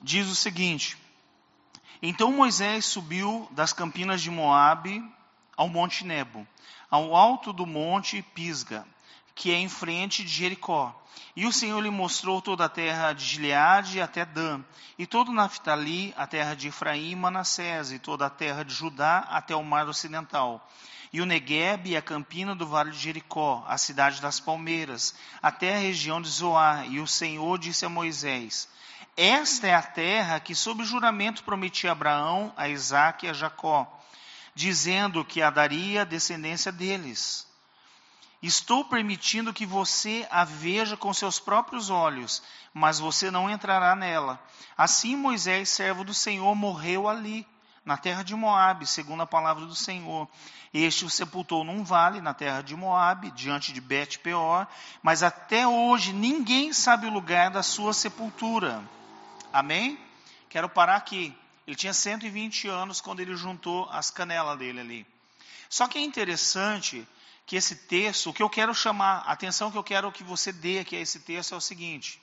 [0.00, 0.96] Diz o seguinte:
[2.04, 5.08] Então Moisés subiu das campinas de Moabe
[5.56, 6.44] ao monte Nebo,
[6.90, 8.84] ao alto do monte Pisga,
[9.36, 10.92] que é em frente de Jericó.
[11.36, 14.64] E o Senhor lhe mostrou toda a terra de Gileade até Dan,
[14.98, 19.20] e todo Naftali, a terra de Efraim e Manassés, e toda a terra de Judá
[19.30, 20.68] até o mar ocidental.
[21.12, 25.76] E o Negueb e a campina do vale de Jericó, a cidade das palmeiras, até
[25.76, 26.84] a região de Zoar.
[26.90, 28.68] E o Senhor disse a Moisés:
[29.16, 33.86] Esta é a terra que sob juramento prometi a Abraão, a Isaque e a Jacó,
[34.54, 37.46] dizendo que a daria a descendência deles.
[38.42, 44.42] Estou permitindo que você a veja com seus próprios olhos, mas você não entrará nela.
[44.76, 47.46] Assim Moisés, servo do Senhor, morreu ali,
[47.84, 50.26] na terra de Moabe, segundo a palavra do Senhor.
[50.72, 54.66] Este o sepultou num vale na terra de Moabe, diante de Bet-peor,
[55.02, 58.82] mas até hoje ninguém sabe o lugar da sua sepultura.
[59.52, 59.98] Amém?
[60.48, 61.36] Quero parar aqui.
[61.66, 65.06] Ele tinha 120 anos quando ele juntou as canelas dele ali.
[65.68, 67.06] Só que é interessante
[67.46, 70.52] que esse texto, o que eu quero chamar, a atenção que eu quero que você
[70.52, 72.20] dê aqui a esse texto é o seguinte: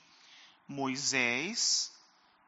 [0.68, 1.92] Moisés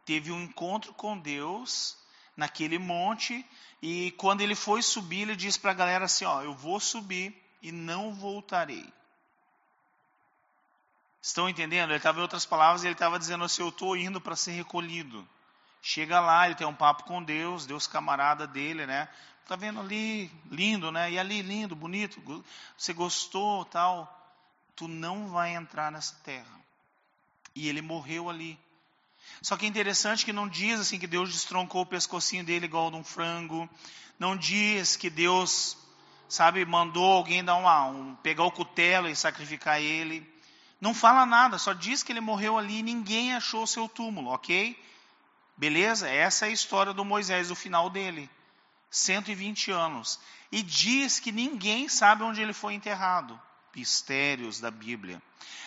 [0.05, 1.97] teve um encontro com Deus
[2.37, 3.45] naquele monte
[3.81, 7.35] e quando ele foi subir, ele disse para a galera assim: Ó, eu vou subir
[7.61, 8.93] e não voltarei.
[11.23, 11.91] Estão entendendo?
[11.91, 15.27] Ele estava em outras palavras, ele estava dizendo assim: Eu estou indo para ser recolhido.
[15.81, 19.09] Chega lá, ele tem um papo com Deus, Deus camarada dele, né?
[19.47, 21.13] Tá vendo ali, lindo, né?
[21.13, 22.21] E ali, lindo, bonito,
[22.77, 24.19] você gostou, tal.
[24.75, 26.61] Tu não vai entrar nessa terra.
[27.55, 28.59] E ele morreu ali.
[29.41, 32.91] Só que é interessante que não diz assim que Deus destroncou o pescocinho dele igual
[32.91, 33.69] de um frango.
[34.19, 35.77] Não diz que Deus,
[36.29, 40.32] sabe, mandou alguém dar uma, um, pegar o cutelo e sacrificar ele.
[40.83, 44.31] Não fala nada, só diz que ele morreu ali e ninguém achou o seu túmulo,
[44.31, 44.77] ok?
[45.57, 46.09] Beleza?
[46.09, 48.29] Essa é a história do Moisés, o final dele.
[48.91, 50.19] 120 anos.
[50.51, 53.41] E diz que ninguém sabe onde ele foi enterrado.
[53.73, 55.23] Mistérios da Bíblia.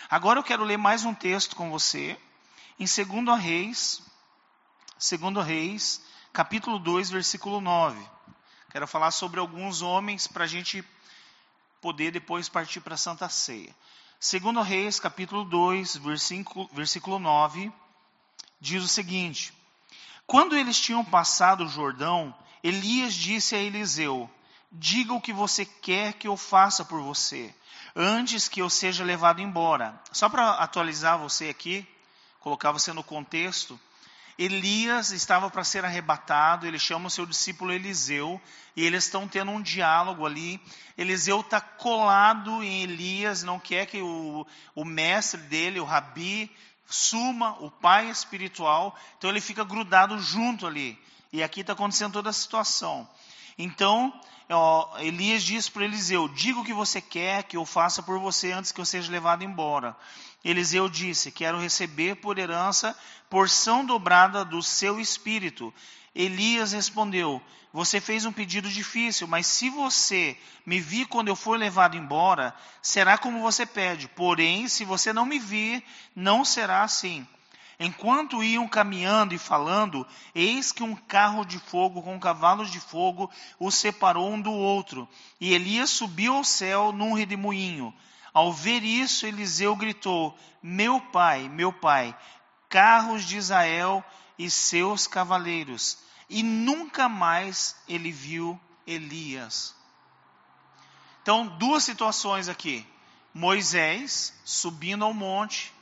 [0.09, 2.19] Agora eu quero ler mais um texto com você.
[2.77, 4.01] Em 2 Reis,
[4.99, 6.01] 2 Reis,
[6.33, 8.05] capítulo 2, versículo 9.
[8.69, 10.83] Quero falar sobre alguns homens para a gente
[11.79, 13.73] poder depois partir para a Santa Ceia.
[14.27, 17.71] 2 Reis, capítulo 2, versículo, versículo 9,
[18.59, 19.53] diz o seguinte:
[20.25, 22.33] quando eles tinham passado o Jordão,
[22.63, 24.27] Elias disse a Eliseu:
[24.71, 27.53] Diga o que você quer que eu faça por você.
[27.95, 29.97] antes que eu seja levado embora.
[30.11, 31.87] Só para atualizar você aqui,
[32.39, 33.79] colocar você no contexto,
[34.37, 38.41] Elias estava para ser arrebatado, ele chama o seu discípulo Eliseu,
[38.75, 40.59] e eles estão tendo um diálogo ali.
[40.97, 44.45] Eliseu está colado em Elias, não quer que o,
[44.75, 46.51] o mestre dele, o rabi,
[46.85, 50.99] suma, o pai espiritual, então ele fica grudado junto ali.
[51.31, 53.07] E aqui está acontecendo toda a situação.
[53.57, 54.13] Então,
[54.49, 58.51] ó, Elias diz para Eliseu: Diga o que você quer que eu faça por você
[58.51, 59.95] antes que eu seja levado embora.
[60.43, 62.97] Eliseu disse: Quero receber por herança
[63.29, 65.73] porção dobrada do seu espírito.
[66.13, 67.41] Elias respondeu:
[67.73, 72.53] Você fez um pedido difícil, mas se você me vir quando eu for levado embora,
[72.81, 74.07] será como você pede.
[74.09, 75.83] Porém, se você não me vir,
[76.15, 77.27] não será assim.
[77.79, 83.29] Enquanto iam caminhando e falando, eis que um carro de fogo com cavalos de fogo
[83.59, 85.07] os separou um do outro.
[85.39, 87.93] E Elias subiu ao céu num redemoinho.
[88.33, 92.15] Ao ver isso, Eliseu gritou: Meu pai, meu pai,
[92.69, 94.03] carros de Israel
[94.37, 95.97] e seus cavaleiros.
[96.29, 99.75] E nunca mais ele viu Elias.
[101.21, 102.85] Então, duas situações aqui.
[103.33, 105.73] Moisés subindo ao monte,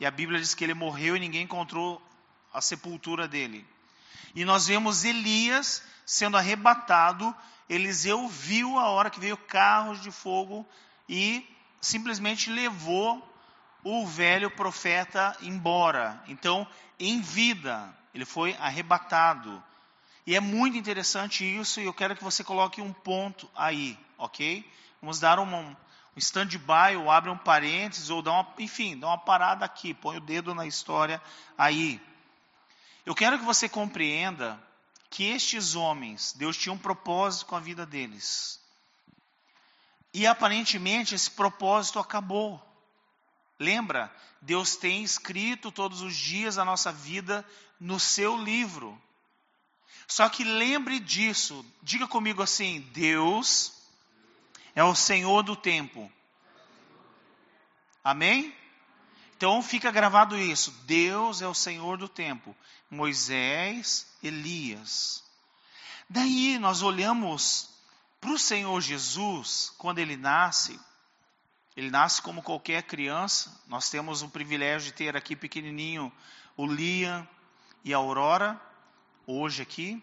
[0.00, 2.02] e a Bíblia diz que ele morreu e ninguém encontrou
[2.52, 3.66] a sepultura dele.
[4.34, 7.34] E nós vemos Elias sendo arrebatado.
[7.68, 10.66] Eliseu viu a hora que veio carros de fogo
[11.06, 11.46] e
[11.80, 13.22] simplesmente levou
[13.84, 16.22] o velho profeta embora.
[16.26, 16.66] Então,
[16.98, 19.62] em vida, ele foi arrebatado.
[20.26, 24.64] E é muito interessante isso, e eu quero que você coloque um ponto aí, ok?
[25.00, 25.76] Vamos dar um, um
[26.20, 30.20] stand-by, ou abre um parênteses, ou dá uma, enfim, dá uma parada aqui, põe o
[30.20, 31.20] dedo na história
[31.58, 32.00] aí.
[33.04, 34.62] Eu quero que você compreenda
[35.08, 38.60] que estes homens, Deus tinha um propósito com a vida deles.
[40.14, 42.60] E aparentemente esse propósito acabou.
[43.58, 44.14] Lembra?
[44.40, 47.44] Deus tem escrito todos os dias a nossa vida
[47.78, 49.00] no seu livro.
[50.06, 53.79] Só que lembre disso, diga comigo assim: Deus
[54.74, 56.10] é o Senhor do tempo.
[58.02, 58.54] Amém?
[59.36, 62.56] Então fica gravado isso: Deus é o Senhor do tempo.
[62.90, 65.22] Moisés, Elias.
[66.08, 67.70] Daí nós olhamos
[68.20, 70.78] para o Senhor Jesus, quando ele nasce,
[71.76, 73.58] ele nasce como qualquer criança.
[73.66, 76.12] Nós temos o privilégio de ter aqui pequenininho
[76.56, 77.26] o Liam
[77.84, 78.60] e a Aurora,
[79.26, 80.02] hoje aqui.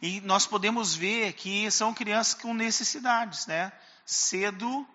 [0.00, 3.70] E nós podemos ver que são crianças com necessidades, né?
[4.10, 4.86] Cedo,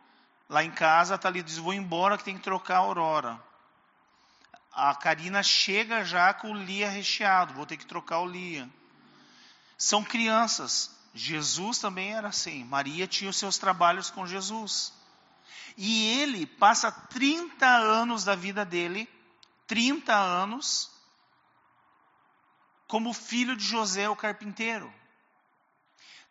[0.49, 3.41] lá em casa, tá ali diz, vou embora que tem que trocar a Aurora.
[4.73, 8.69] A Karina chega já com o Lia recheado, vou ter que trocar o Lia.
[9.77, 10.93] São crianças.
[11.13, 12.65] Jesus também era assim.
[12.65, 14.91] Maria tinha os seus trabalhos com Jesus.
[15.77, 19.09] E ele passa 30 anos da vida dele,
[19.65, 20.91] 30 anos,
[22.85, 24.93] como filho de José o carpinteiro.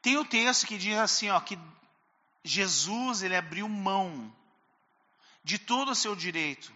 [0.03, 1.59] Tem o texto que diz assim, ó, que
[2.45, 4.31] Jesus, ele abriu mão
[5.43, 6.73] de todo o seu direito,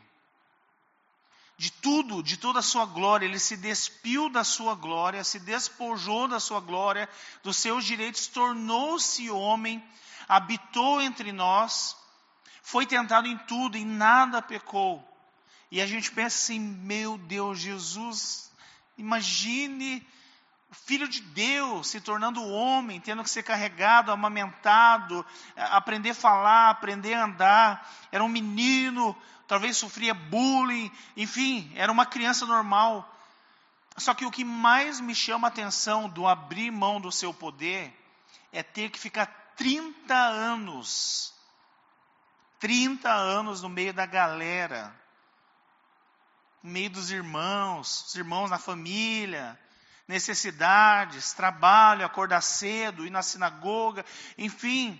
[1.58, 6.26] de tudo, de toda a sua glória, ele se despiu da sua glória, se despojou
[6.26, 7.08] da sua glória,
[7.42, 9.84] dos seus direitos, tornou-se homem,
[10.28, 11.96] habitou entre nós,
[12.62, 15.04] foi tentado em tudo, em nada pecou.
[15.70, 18.50] E a gente pensa assim, meu Deus, Jesus,
[18.96, 20.06] imagine
[20.70, 25.24] o filho de Deus se tornando homem, tendo que ser carregado, amamentado,
[25.56, 27.90] aprender a falar, aprender a andar.
[28.12, 33.14] Era um menino, talvez sofria bullying, enfim, era uma criança normal.
[33.96, 37.92] Só que o que mais me chama a atenção do abrir mão do seu poder
[38.52, 39.26] é ter que ficar
[39.56, 41.34] 30 anos,
[42.60, 44.94] 30 anos no meio da galera,
[46.62, 49.58] no meio dos irmãos, os irmãos na família,
[50.08, 54.04] necessidades, trabalho, acordar cedo, ir na sinagoga,
[54.38, 54.98] enfim,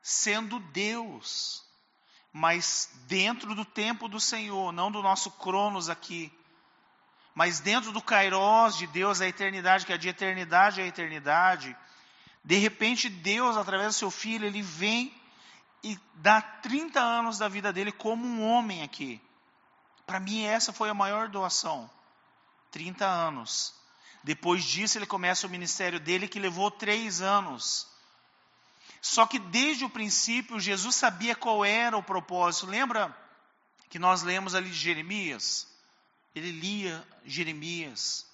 [0.00, 1.64] sendo Deus,
[2.32, 6.32] mas dentro do tempo do Senhor, não do nosso cronos aqui,
[7.34, 11.76] mas dentro do Kairos de Deus, a eternidade, que é de eternidade a eternidade.
[12.44, 15.12] De repente, Deus, através do seu filho, ele vem
[15.82, 19.20] e dá 30 anos da vida dele como um homem aqui.
[20.06, 21.90] Para mim, essa foi a maior doação.
[22.70, 23.81] 30 anos.
[24.22, 27.88] Depois disso, ele começa o ministério dele, que levou três anos.
[29.00, 32.66] Só que desde o princípio, Jesus sabia qual era o propósito.
[32.66, 33.16] Lembra
[33.90, 35.66] que nós lemos ali de Jeremias?
[36.34, 38.26] Ele lia Jeremias.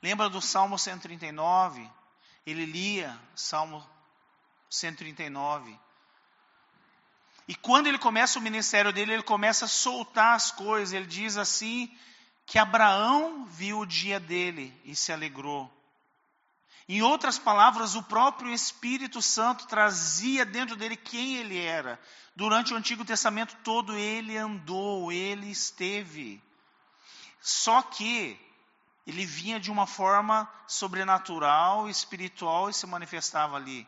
[0.00, 1.90] Lembra do Salmo 139?
[2.46, 3.84] Ele lia Salmo
[4.70, 5.76] 139.
[7.48, 10.92] E quando ele começa o ministério dele, ele começa a soltar as coisas.
[10.92, 11.92] Ele diz assim:
[12.46, 15.70] que Abraão viu o dia dele e se alegrou.
[16.88, 22.00] Em outras palavras, o próprio Espírito Santo trazia dentro dele quem ele era.
[22.36, 26.40] Durante o Antigo Testamento todo ele andou, ele esteve.
[27.40, 28.38] Só que
[29.04, 33.86] ele vinha de uma forma sobrenatural, espiritual e se manifestava ali.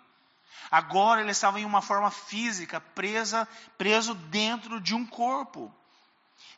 [0.69, 3.47] Agora ele estava em uma forma física, presa,
[3.77, 5.73] preso dentro de um corpo.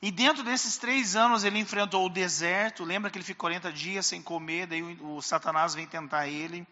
[0.02, 2.84] E dentro desses três anos ele enfrentou o deserto.
[2.84, 6.66] Lembra que ele ficou 40 dias sem comer, daí o, o Satanás vem tentar ele.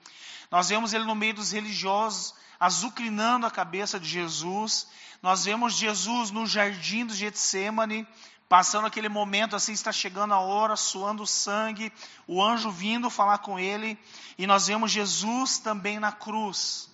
[0.51, 4.89] Nós vemos ele no meio dos religiosos, azucrinando a cabeça de Jesus.
[5.23, 8.07] Nós vemos Jesus no jardim do Getsemane,
[8.49, 11.93] passando aquele momento assim, está chegando a hora, suando sangue,
[12.27, 13.99] o anjo vindo falar com ele,
[14.39, 16.89] e nós vemos Jesus também na cruz.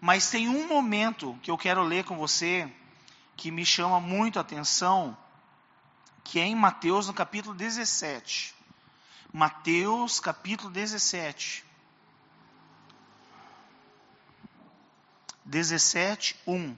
[0.00, 2.68] Mas tem um momento que eu quero ler com você
[3.36, 5.16] que me chama muito a atenção,
[6.26, 8.52] que é em Mateus no capítulo 17.
[9.32, 11.64] Mateus capítulo 17.
[15.44, 16.76] 17, 1.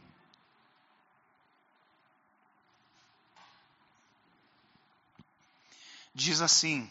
[6.15, 6.91] Diz assim: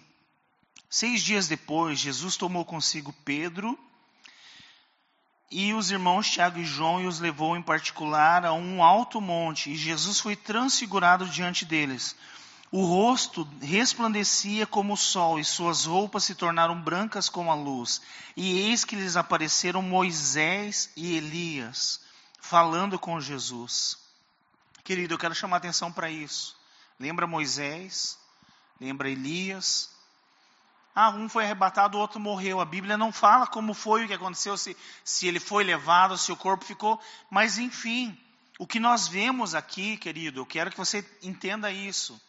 [0.90, 3.78] Seis dias depois, Jesus tomou consigo Pedro
[5.52, 9.70] e os irmãos Tiago e João e os levou em particular a um alto monte,
[9.70, 12.16] e Jesus foi transfigurado diante deles.
[12.70, 18.02] O rosto resplandecia como o sol, e suas roupas se tornaram brancas como a luz.
[18.36, 22.02] E eis que lhes apareceram Moisés e Elias,
[22.42, 23.98] falando com Jesus.
[24.84, 26.58] Querido, eu quero chamar atenção para isso.
[27.00, 28.18] Lembra Moisés?
[28.82, 29.90] Lembra Elias?
[30.94, 32.60] Ah, um foi arrebatado, o outro morreu.
[32.60, 36.32] A Bíblia não fala como foi o que aconteceu, se, se ele foi levado, se
[36.32, 37.00] o corpo ficou.
[37.30, 38.18] Mas, enfim,
[38.60, 42.20] o que nós vemos aqui, querido, eu quero que você entenda isso.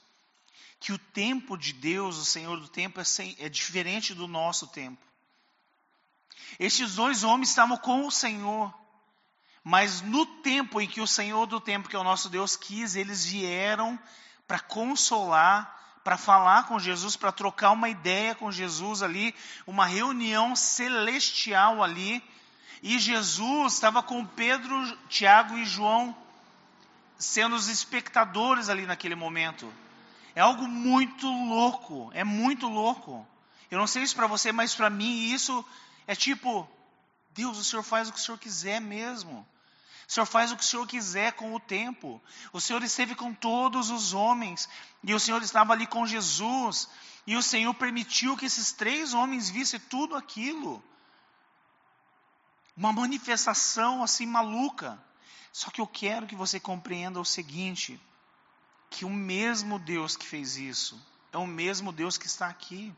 [0.80, 4.66] Que o tempo de Deus, o Senhor do tempo, é, sem, é diferente do nosso
[4.68, 5.04] tempo.
[6.58, 8.72] Estes dois homens estavam com o Senhor.
[9.64, 12.96] Mas no tempo em que o Senhor do tempo, que é o nosso Deus, quis,
[12.96, 13.98] eles vieram
[14.46, 19.34] para consolar para falar com Jesus, para trocar uma ideia com Jesus ali,
[19.66, 22.22] uma reunião celestial ali.
[22.82, 24.74] E Jesus estava com Pedro,
[25.10, 26.16] Tiago e João
[27.18, 29.70] sendo os espectadores ali naquele momento.
[30.38, 33.26] É algo muito louco, é muito louco.
[33.68, 35.64] Eu não sei isso para você, mas para mim isso
[36.06, 36.70] é tipo,
[37.30, 39.44] Deus, o Senhor faz o que o Senhor quiser mesmo.
[40.06, 42.22] O Senhor faz o que o Senhor quiser com o tempo.
[42.52, 44.68] O Senhor esteve com todos os homens.
[45.02, 46.88] E o Senhor estava ali com Jesus.
[47.26, 50.80] E o Senhor permitiu que esses três homens vissem tudo aquilo.
[52.76, 55.02] Uma manifestação assim maluca.
[55.52, 58.00] Só que eu quero que você compreenda o seguinte:
[58.90, 61.00] que o mesmo Deus que fez isso
[61.32, 62.92] é o mesmo Deus que está aqui.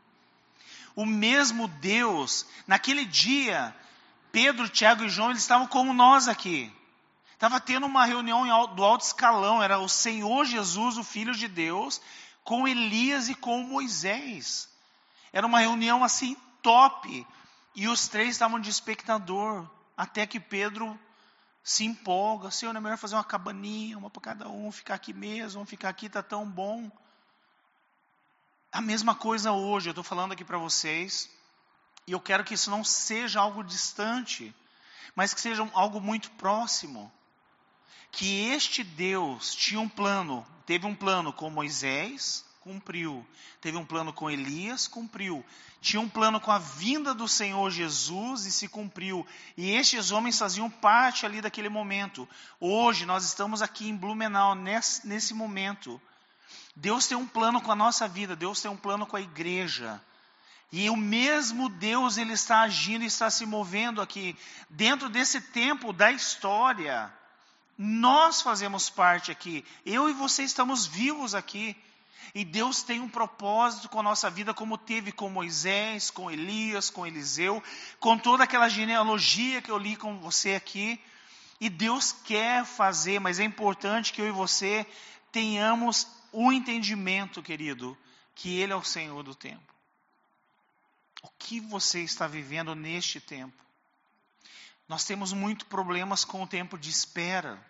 [0.95, 3.75] O mesmo Deus, naquele dia,
[4.33, 6.73] Pedro, Tiago e João, eles estavam como nós aqui.
[7.33, 12.01] Estava tendo uma reunião do alto escalão, era o Senhor Jesus, o Filho de Deus,
[12.45, 14.69] com Elias e com Moisés.
[15.33, 17.27] Era uma reunião assim top.
[17.75, 19.67] E os três estavam de espectador,
[19.97, 20.99] até que Pedro
[21.63, 25.65] se empolga, Senhor, é melhor fazer uma cabaninha, uma para cada um, ficar aqui mesmo,
[25.67, 26.91] ficar aqui está tão bom.
[28.73, 31.31] A mesma coisa hoje, eu estou falando aqui para vocês,
[32.07, 34.55] e eu quero que isso não seja algo distante,
[35.15, 37.13] mas que seja algo muito próximo
[38.13, 43.27] que este Deus tinha um plano, teve um plano com Moisés, cumpriu.
[43.61, 45.45] Teve um plano com Elias, cumpriu.
[45.81, 49.27] Tinha um plano com a vinda do Senhor Jesus e se cumpriu.
[49.57, 52.29] E estes homens faziam parte ali daquele momento.
[52.61, 56.01] Hoje nós estamos aqui em Blumenau, nesse, nesse momento.
[56.77, 60.01] Deus tem um plano com a nossa vida, Deus tem um plano com a igreja.
[60.73, 64.37] E o mesmo Deus, ele está agindo está se movendo aqui,
[64.69, 67.13] dentro desse tempo da história.
[67.77, 69.65] Nós fazemos parte aqui.
[69.85, 71.75] Eu e você estamos vivos aqui.
[72.35, 76.91] E Deus tem um propósito com a nossa vida, como teve com Moisés, com Elias,
[76.91, 77.63] com Eliseu,
[77.99, 81.01] com toda aquela genealogia que eu li com você aqui.
[81.61, 84.87] E Deus quer fazer, mas é importante que eu e você
[85.33, 87.97] tenhamos o entendimento, querido,
[88.35, 89.75] que Ele é o Senhor do tempo.
[91.23, 93.63] O que você está vivendo neste tempo?
[94.89, 97.65] Nós temos muito problemas com o tempo de espera.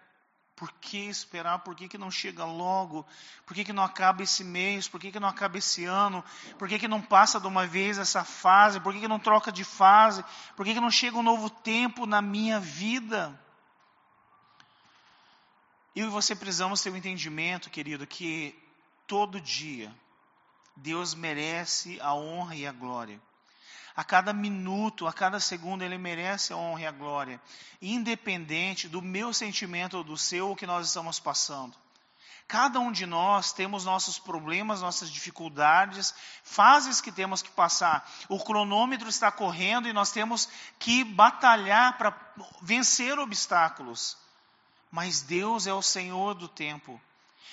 [0.60, 1.60] Por que esperar?
[1.60, 3.06] Por que, que não chega logo?
[3.46, 4.86] Por que, que não acaba esse mês?
[4.86, 6.22] Por que, que não acaba esse ano?
[6.58, 8.78] Por que, que não passa de uma vez essa fase?
[8.78, 10.22] Por que, que não troca de fase?
[10.54, 13.40] Por que, que não chega um novo tempo na minha vida?
[15.96, 18.54] Eu e você precisamos ter o um entendimento, querido, que
[19.06, 19.90] todo dia
[20.76, 23.18] Deus merece a honra e a glória.
[24.00, 27.38] A cada minuto, a cada segundo, Ele merece a honra e a glória,
[27.82, 31.76] independente do meu sentimento ou do seu, o que nós estamos passando.
[32.48, 38.10] Cada um de nós temos nossos problemas, nossas dificuldades, fases que temos que passar.
[38.26, 40.48] O cronômetro está correndo e nós temos
[40.78, 42.16] que batalhar para
[42.62, 44.16] vencer obstáculos.
[44.90, 46.98] Mas Deus é o Senhor do tempo.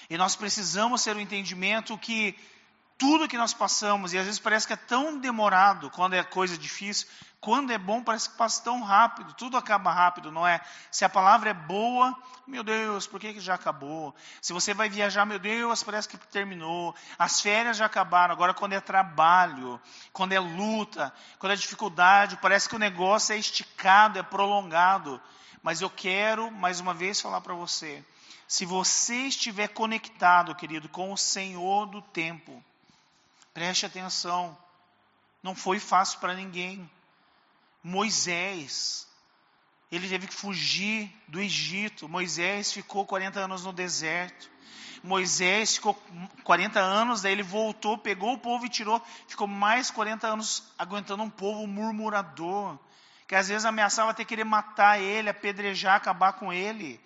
[0.09, 2.39] E nós precisamos ter o entendimento que
[2.97, 6.57] tudo que nós passamos, e às vezes parece que é tão demorado quando é coisa
[6.57, 7.07] difícil,
[7.39, 10.59] quando é bom parece que passa tão rápido, tudo acaba rápido, não é?
[10.89, 12.17] Se a palavra é boa,
[12.47, 14.15] meu Deus, por que, que já acabou?
[14.41, 16.95] Se você vai viajar, meu Deus, parece que terminou.
[17.17, 19.79] As férias já acabaram, agora quando é trabalho,
[20.11, 25.21] quando é luta, quando é dificuldade, parece que o negócio é esticado, é prolongado.
[25.61, 28.03] Mas eu quero, mais uma vez, falar para você,
[28.47, 32.63] se você estiver conectado, querido, com o Senhor do tempo,
[33.57, 34.55] Preste atenção.
[35.41, 36.87] Não foi fácil para ninguém.
[37.83, 39.07] Moisés,
[39.91, 42.07] ele teve que fugir do Egito.
[42.07, 44.47] Moisés ficou 40 anos no deserto.
[45.03, 45.95] Moisés ficou
[46.43, 49.01] 40 anos, daí ele voltou, pegou o povo e tirou.
[49.27, 52.77] Ficou mais 40 anos aguentando um povo murmurador.
[53.27, 57.01] Que às vezes ameaçava ter querer matar ele, apedrejar, acabar com ele.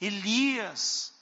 [0.00, 1.12] Elias,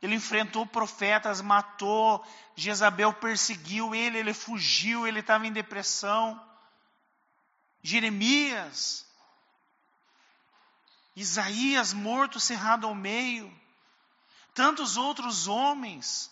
[0.00, 2.24] ele enfrentou profetas, matou,
[2.54, 6.40] Jezabel perseguiu ele, ele fugiu, ele estava em depressão.
[7.82, 9.06] Jeremias,
[11.16, 13.52] Isaías morto, cerrado ao meio.
[14.54, 16.30] Tantos outros homens.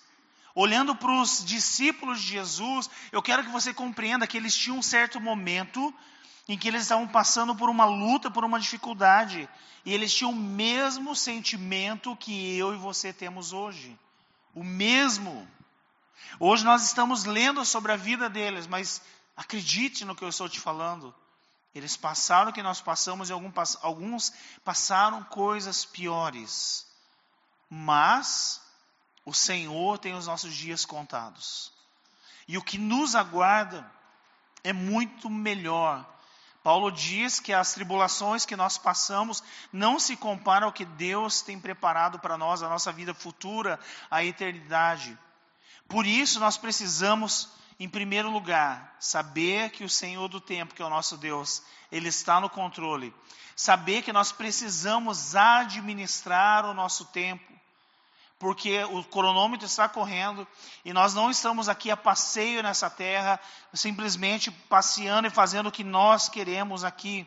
[0.55, 4.83] Olhando para os discípulos de Jesus, eu quero que você compreenda que eles tinham um
[4.83, 5.93] certo momento
[6.49, 9.49] em que eles estavam passando por uma luta, por uma dificuldade,
[9.85, 13.99] e eles tinham o mesmo sentimento que eu e você temos hoje.
[14.55, 15.49] O mesmo.
[16.39, 19.03] Hoje nós estamos lendo sobre a vida deles, mas
[19.37, 21.15] acredite no que eu estou te falando.
[21.75, 24.33] Eles passaram o que nós passamos e alguns
[24.65, 26.87] passaram coisas piores.
[27.69, 28.63] Mas
[29.25, 31.73] o Senhor tem os nossos dias contados.
[32.49, 33.91] E o que nos aguarda
[34.65, 36.16] é muito melhor
[36.67, 39.41] Paulo diz que as tribulações que nós passamos
[39.73, 43.79] não se comparam ao que Deus tem preparado para nós, a nossa vida futura,
[44.11, 45.17] a eternidade.
[45.87, 47.49] Por isso nós precisamos,
[47.79, 51.63] em primeiro lugar, saber que o Senhor do tempo, que é o nosso Deus,
[51.93, 53.15] ele está no controle.
[53.55, 57.45] Saber que nós precisamos administrar o nosso tempo
[58.39, 60.47] porque o cronômetro está correndo
[60.85, 63.41] e nós não estamos aqui a passeio nessa terra,
[63.73, 67.27] simplesmente passeando e fazendo o que nós queremos aqui.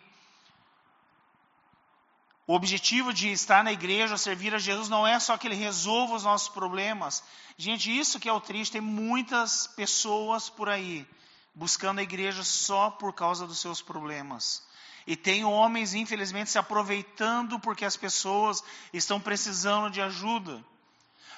[2.45, 6.15] O objetivo de estar na igreja, servir a Jesus, não é só que Ele resolva
[6.15, 7.23] os nossos problemas.
[7.57, 11.07] Gente, isso que é o triste, tem muitas pessoas por aí
[11.53, 14.63] buscando a igreja só por causa dos seus problemas.
[15.05, 20.63] E tem homens, infelizmente, se aproveitando porque as pessoas estão precisando de ajuda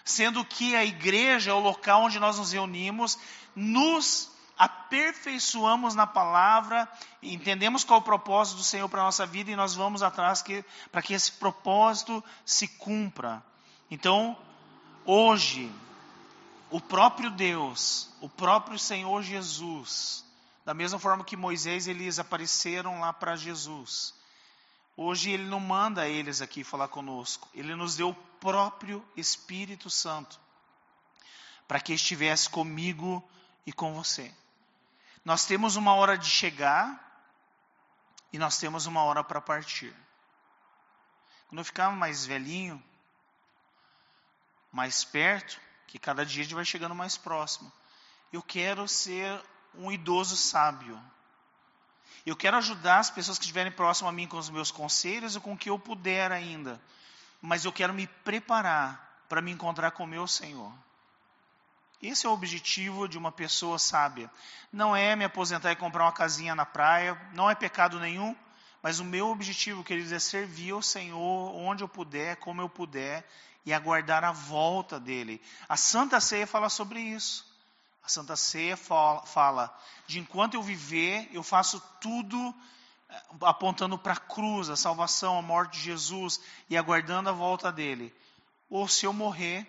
[0.03, 3.17] sendo que a igreja é o local onde nós nos reunimos,
[3.55, 6.87] nos aperfeiçoamos na palavra,
[7.21, 10.43] entendemos qual é o propósito do Senhor para a nossa vida e nós vamos atrás
[10.91, 13.43] para que esse propósito se cumpra.
[13.89, 14.37] Então,
[15.03, 15.71] hoje,
[16.69, 20.23] o próprio Deus, o próprio Senhor Jesus,
[20.63, 24.13] da mesma forma que Moisés e Elias apareceram lá para Jesus,
[25.03, 30.39] Hoje Ele não manda eles aqui falar conosco, Ele nos deu o próprio Espírito Santo
[31.67, 33.27] para que estivesse comigo
[33.65, 34.31] e com você.
[35.25, 37.25] Nós temos uma hora de chegar
[38.31, 39.91] e nós temos uma hora para partir.
[41.47, 42.81] Quando eu ficar mais velhinho,
[44.71, 47.73] mais perto, que cada dia a gente vai chegando mais próximo,
[48.31, 49.43] eu quero ser
[49.73, 51.01] um idoso sábio
[52.29, 55.39] eu quero ajudar as pessoas que estiverem próximas a mim com os meus conselhos e
[55.39, 56.79] com o que eu puder ainda.
[57.41, 60.71] Mas eu quero me preparar para me encontrar com o meu Senhor.
[62.01, 64.29] Esse é o objetivo de uma pessoa sábia.
[64.73, 68.35] Não é me aposentar e comprar uma casinha na praia, não é pecado nenhum,
[68.81, 73.27] mas o meu objetivo, queridos, é servir ao Senhor onde eu puder, como eu puder,
[73.65, 75.39] e aguardar a volta dele.
[75.69, 77.50] A Santa Ceia fala sobre isso.
[78.03, 79.77] A Santa Ceia fala
[80.07, 82.55] de enquanto eu viver, eu faço tudo
[83.09, 86.39] eh, apontando para a cruz, a salvação, a morte de Jesus
[86.69, 88.13] e aguardando a volta dele.
[88.69, 89.67] Ou se eu morrer,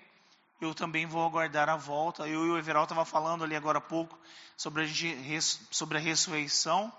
[0.61, 2.26] eu também vou aguardar a volta.
[2.26, 4.18] Eu e o Everal estava falando ali agora há pouco
[4.57, 6.93] sobre a, sobre a ressurreição.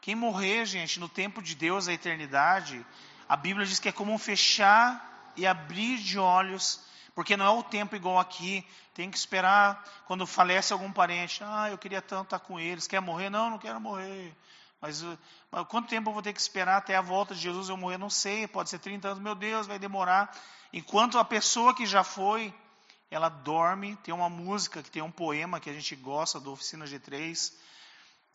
[0.00, 2.84] Quem morrer, gente, no tempo de Deus, a eternidade,
[3.28, 6.80] a Bíblia diz que é como fechar e abrir de olhos,
[7.14, 8.66] porque não é o tempo igual aqui.
[8.94, 11.42] Tem que esperar quando falece algum parente.
[11.44, 12.86] Ah, eu queria tanto estar com eles.
[12.86, 13.30] Quer morrer?
[13.30, 14.34] Não, não quero morrer.
[14.80, 15.02] Mas,
[15.50, 17.98] mas quanto tempo eu vou ter que esperar até a volta de Jesus eu morrer?
[17.98, 18.46] Não sei.
[18.46, 19.22] Pode ser 30 anos.
[19.22, 20.34] Meu Deus, vai demorar.
[20.72, 22.52] Enquanto a pessoa que já foi,
[23.10, 23.96] ela dorme.
[23.96, 27.52] Tem uma música, que tem um poema que a gente gosta do Oficina G3,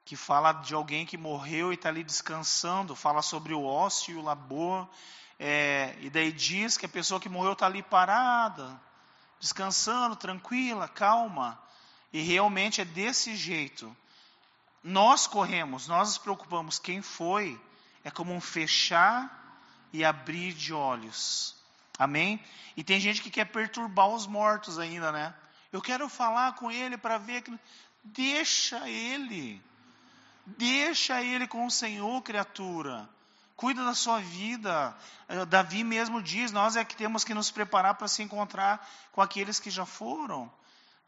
[0.06, 2.96] que fala de alguém que morreu e está ali descansando.
[2.96, 4.88] Fala sobre o ócio e o labor.
[5.40, 8.80] É, e daí diz que a pessoa que morreu está ali parada,
[9.40, 11.60] descansando, tranquila, calma.
[12.12, 13.96] E realmente é desse jeito.
[14.84, 16.80] Nós corremos, nós nos preocupamos.
[16.80, 17.60] Quem foi
[18.04, 19.62] é como um fechar
[19.92, 21.56] e abrir de olhos.
[22.00, 22.44] Amém?
[22.76, 25.34] E tem gente que quer perturbar os mortos ainda, né?
[25.72, 27.60] Eu quero falar com ele para ver que.
[28.04, 29.62] Deixa ele.
[30.46, 33.10] Deixa ele com o Senhor, criatura.
[33.58, 34.96] Cuida da sua vida.
[35.28, 39.20] Eh, Davi mesmo diz: nós é que temos que nos preparar para se encontrar com
[39.20, 40.50] aqueles que já foram.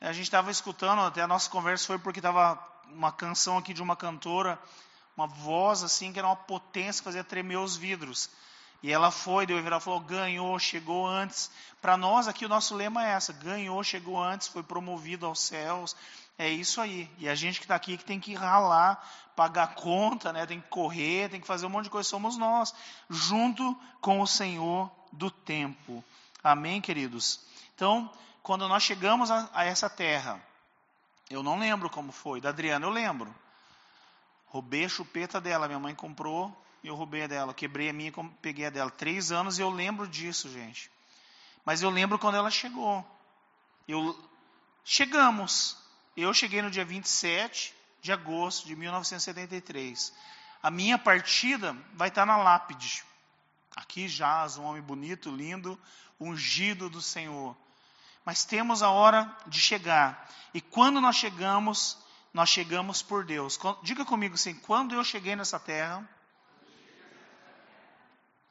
[0.01, 3.83] A gente estava escutando, até a nossa conversa foi porque estava uma canção aqui de
[3.83, 4.59] uma cantora,
[5.15, 8.31] uma voz assim que era uma potência, fazia tremer os vidros.
[8.81, 11.51] E ela foi, deu virar falou: ganhou, chegou antes.
[11.79, 15.95] Para nós aqui o nosso lema é essa: ganhou, chegou antes, foi promovido aos céus.
[16.39, 17.11] É isso aí.
[17.17, 20.45] E a gente que está aqui que tem que ralar, pagar conta, né?
[20.45, 22.07] tem que correr, tem que fazer um monte de coisa.
[22.07, 22.73] Somos nós,
[23.09, 26.01] junto com o Senhor do tempo.
[26.41, 27.41] Amém, queridos?
[27.75, 28.09] Então,
[28.41, 30.41] quando nós chegamos a, a essa terra,
[31.29, 32.39] eu não lembro como foi.
[32.39, 33.35] Da Adriana eu lembro.
[34.47, 37.53] Roubei a chupeta dela, minha mãe comprou e eu roubei a dela.
[37.53, 38.89] Quebrei a minha e peguei a dela.
[38.89, 40.89] Três anos e eu lembro disso, gente.
[41.65, 43.05] Mas eu lembro quando ela chegou.
[43.85, 44.17] Eu
[44.85, 45.88] chegamos.
[46.21, 50.13] Eu cheguei no dia 27 de agosto de 1973.
[50.61, 53.05] A minha partida vai estar na lápide.
[53.73, 55.79] Aqui jaz um homem bonito, lindo,
[56.19, 57.55] ungido do Senhor.
[58.25, 60.29] Mas temos a hora de chegar.
[60.53, 61.97] E quando nós chegamos,
[62.33, 63.57] nós chegamos por Deus.
[63.81, 66.05] Diga comigo assim: quando eu cheguei nessa terra,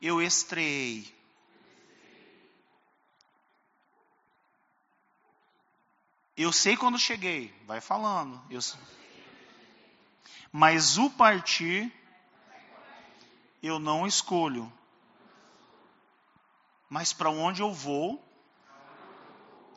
[0.01, 1.18] eu estreiei.
[6.39, 8.41] Eu sei quando cheguei, vai falando.
[8.49, 8.61] Eu...
[10.53, 11.93] Mas o partir,
[13.61, 14.72] eu não escolho.
[16.89, 18.24] Mas para onde eu vou,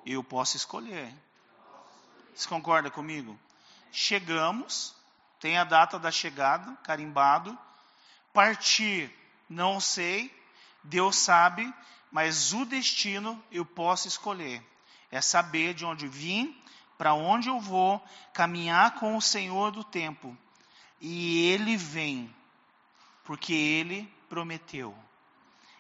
[0.05, 1.11] eu posso escolher.
[2.35, 3.39] Você concorda comigo?
[3.91, 4.95] Chegamos,
[5.39, 7.57] tem a data da chegada, carimbado.
[8.31, 9.11] Partir,
[9.49, 10.31] não sei,
[10.83, 11.73] Deus sabe,
[12.11, 14.63] mas o destino eu posso escolher
[15.11, 16.57] é saber de onde vim,
[16.97, 18.01] para onde eu vou,
[18.33, 20.37] caminhar com o Senhor do tempo.
[20.99, 22.33] E Ele vem,
[23.23, 24.95] porque Ele prometeu.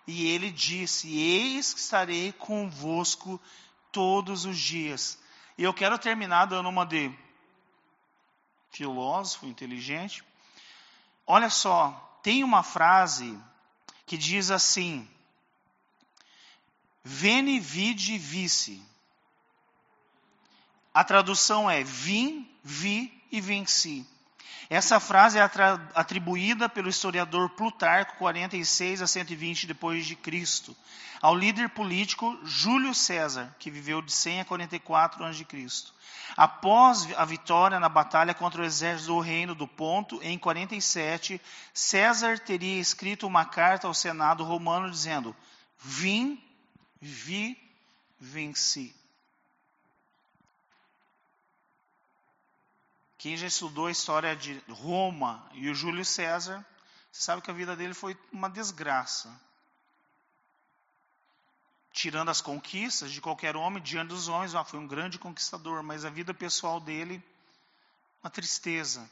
[0.05, 3.39] E Ele disse: Eis que estarei convosco
[3.91, 5.17] todos os dias.
[5.57, 7.15] E eu quero terminar dando uma de
[8.71, 10.23] filósofo inteligente.
[11.25, 13.37] Olha só, tem uma frase
[14.05, 15.07] que diz assim:
[17.03, 18.83] Veni, vide, vice.
[20.93, 24.05] A tradução é vim, vi e venci.
[24.69, 25.49] Essa frase é
[25.93, 30.75] atribuída pelo historiador Plutarco 46 a 120 depois de Cristo,
[31.21, 35.45] ao líder político Júlio César, que viveu de 100 a 44 a.C.
[36.37, 41.41] Após a vitória na batalha contra o exército do reino do Ponto, em 47,
[41.73, 45.35] César teria escrito uma carta ao Senado romano dizendo:
[45.79, 46.41] Vim,
[47.01, 47.57] vi,
[48.17, 48.95] venci.
[53.21, 56.65] Quem já estudou a história de Roma e o Júlio César,
[57.11, 59.39] sabe que a vida dele foi uma desgraça.
[61.93, 66.03] Tirando as conquistas de qualquer homem, diante dos homens, ah, foi um grande conquistador, mas
[66.03, 67.23] a vida pessoal dele,
[68.23, 69.07] uma tristeza.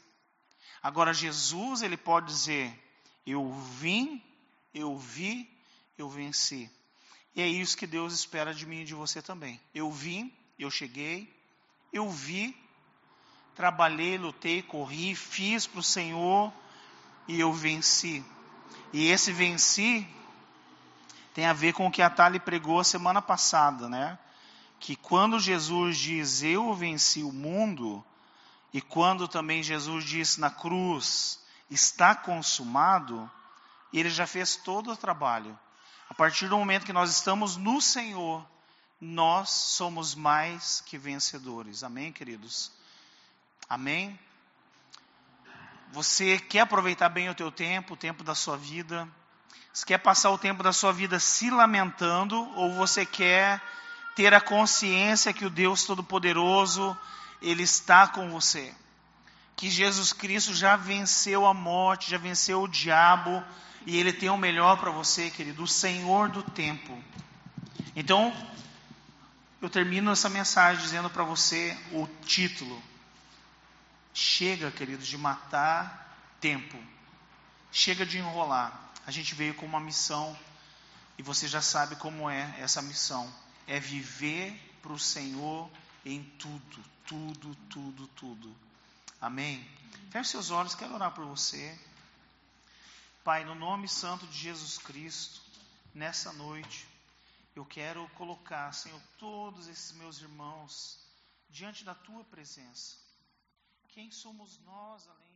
[0.82, 2.74] Agora, Jesus, ele pode dizer:
[3.28, 4.24] Eu vim,
[4.74, 5.48] eu vi,
[6.00, 6.68] eu venci.
[7.36, 9.62] E é isso que Deus espera de mim e de você também.
[9.72, 11.32] Eu vim, eu cheguei,
[11.94, 12.58] eu vi,
[13.56, 16.52] trabalhei, lutei, corri, fiz para o Senhor
[17.28, 18.24] e eu venci.
[18.92, 20.08] E esse venci
[21.34, 24.18] tem a ver com o que a Tali pregou a semana passada, né?
[24.80, 28.04] Que quando Jesus diz eu venci o mundo,
[28.74, 31.40] e quando também Jesus disse na cruz
[31.70, 33.30] está consumado,
[33.94, 35.58] ele já fez todo o trabalho.
[36.10, 38.46] A partir do momento que nós estamos no Senhor,
[39.00, 41.84] nós somos mais que vencedores.
[41.84, 42.72] Amém, queridos?
[43.70, 44.18] Amém?
[45.92, 49.08] Você quer aproveitar bem o teu tempo, o tempo da sua vida?
[49.72, 53.62] Você quer passar o tempo da sua vida se lamentando ou você quer
[54.16, 56.98] ter a consciência que o Deus Todo-Poderoso,
[57.44, 58.74] Ele está com você?
[59.56, 63.44] Que Jesus Cristo já venceu a morte, já venceu o diabo
[63.86, 66.98] e Ele tem o melhor para você, querido, o Senhor do tempo.
[67.96, 68.36] Então,
[69.62, 72.89] eu termino essa mensagem dizendo para você o título.
[74.20, 76.78] Chega, queridos, de matar tempo.
[77.72, 78.92] Chega de enrolar.
[79.08, 80.38] A gente veio com uma missão
[81.18, 83.34] e você já sabe como é essa missão.
[83.66, 85.72] É viver para o Senhor
[86.06, 88.54] em tudo, tudo, tudo, tudo.
[89.22, 89.66] Amém?
[90.12, 91.80] Feche seus olhos, quero orar por você.
[93.24, 95.40] Pai, no nome santo de Jesus Cristo,
[95.96, 96.86] nessa noite,
[97.56, 101.00] eu quero colocar, Senhor, todos esses meus irmãos
[101.50, 102.99] diante da tua presença.
[103.92, 105.29] Quem somos nós além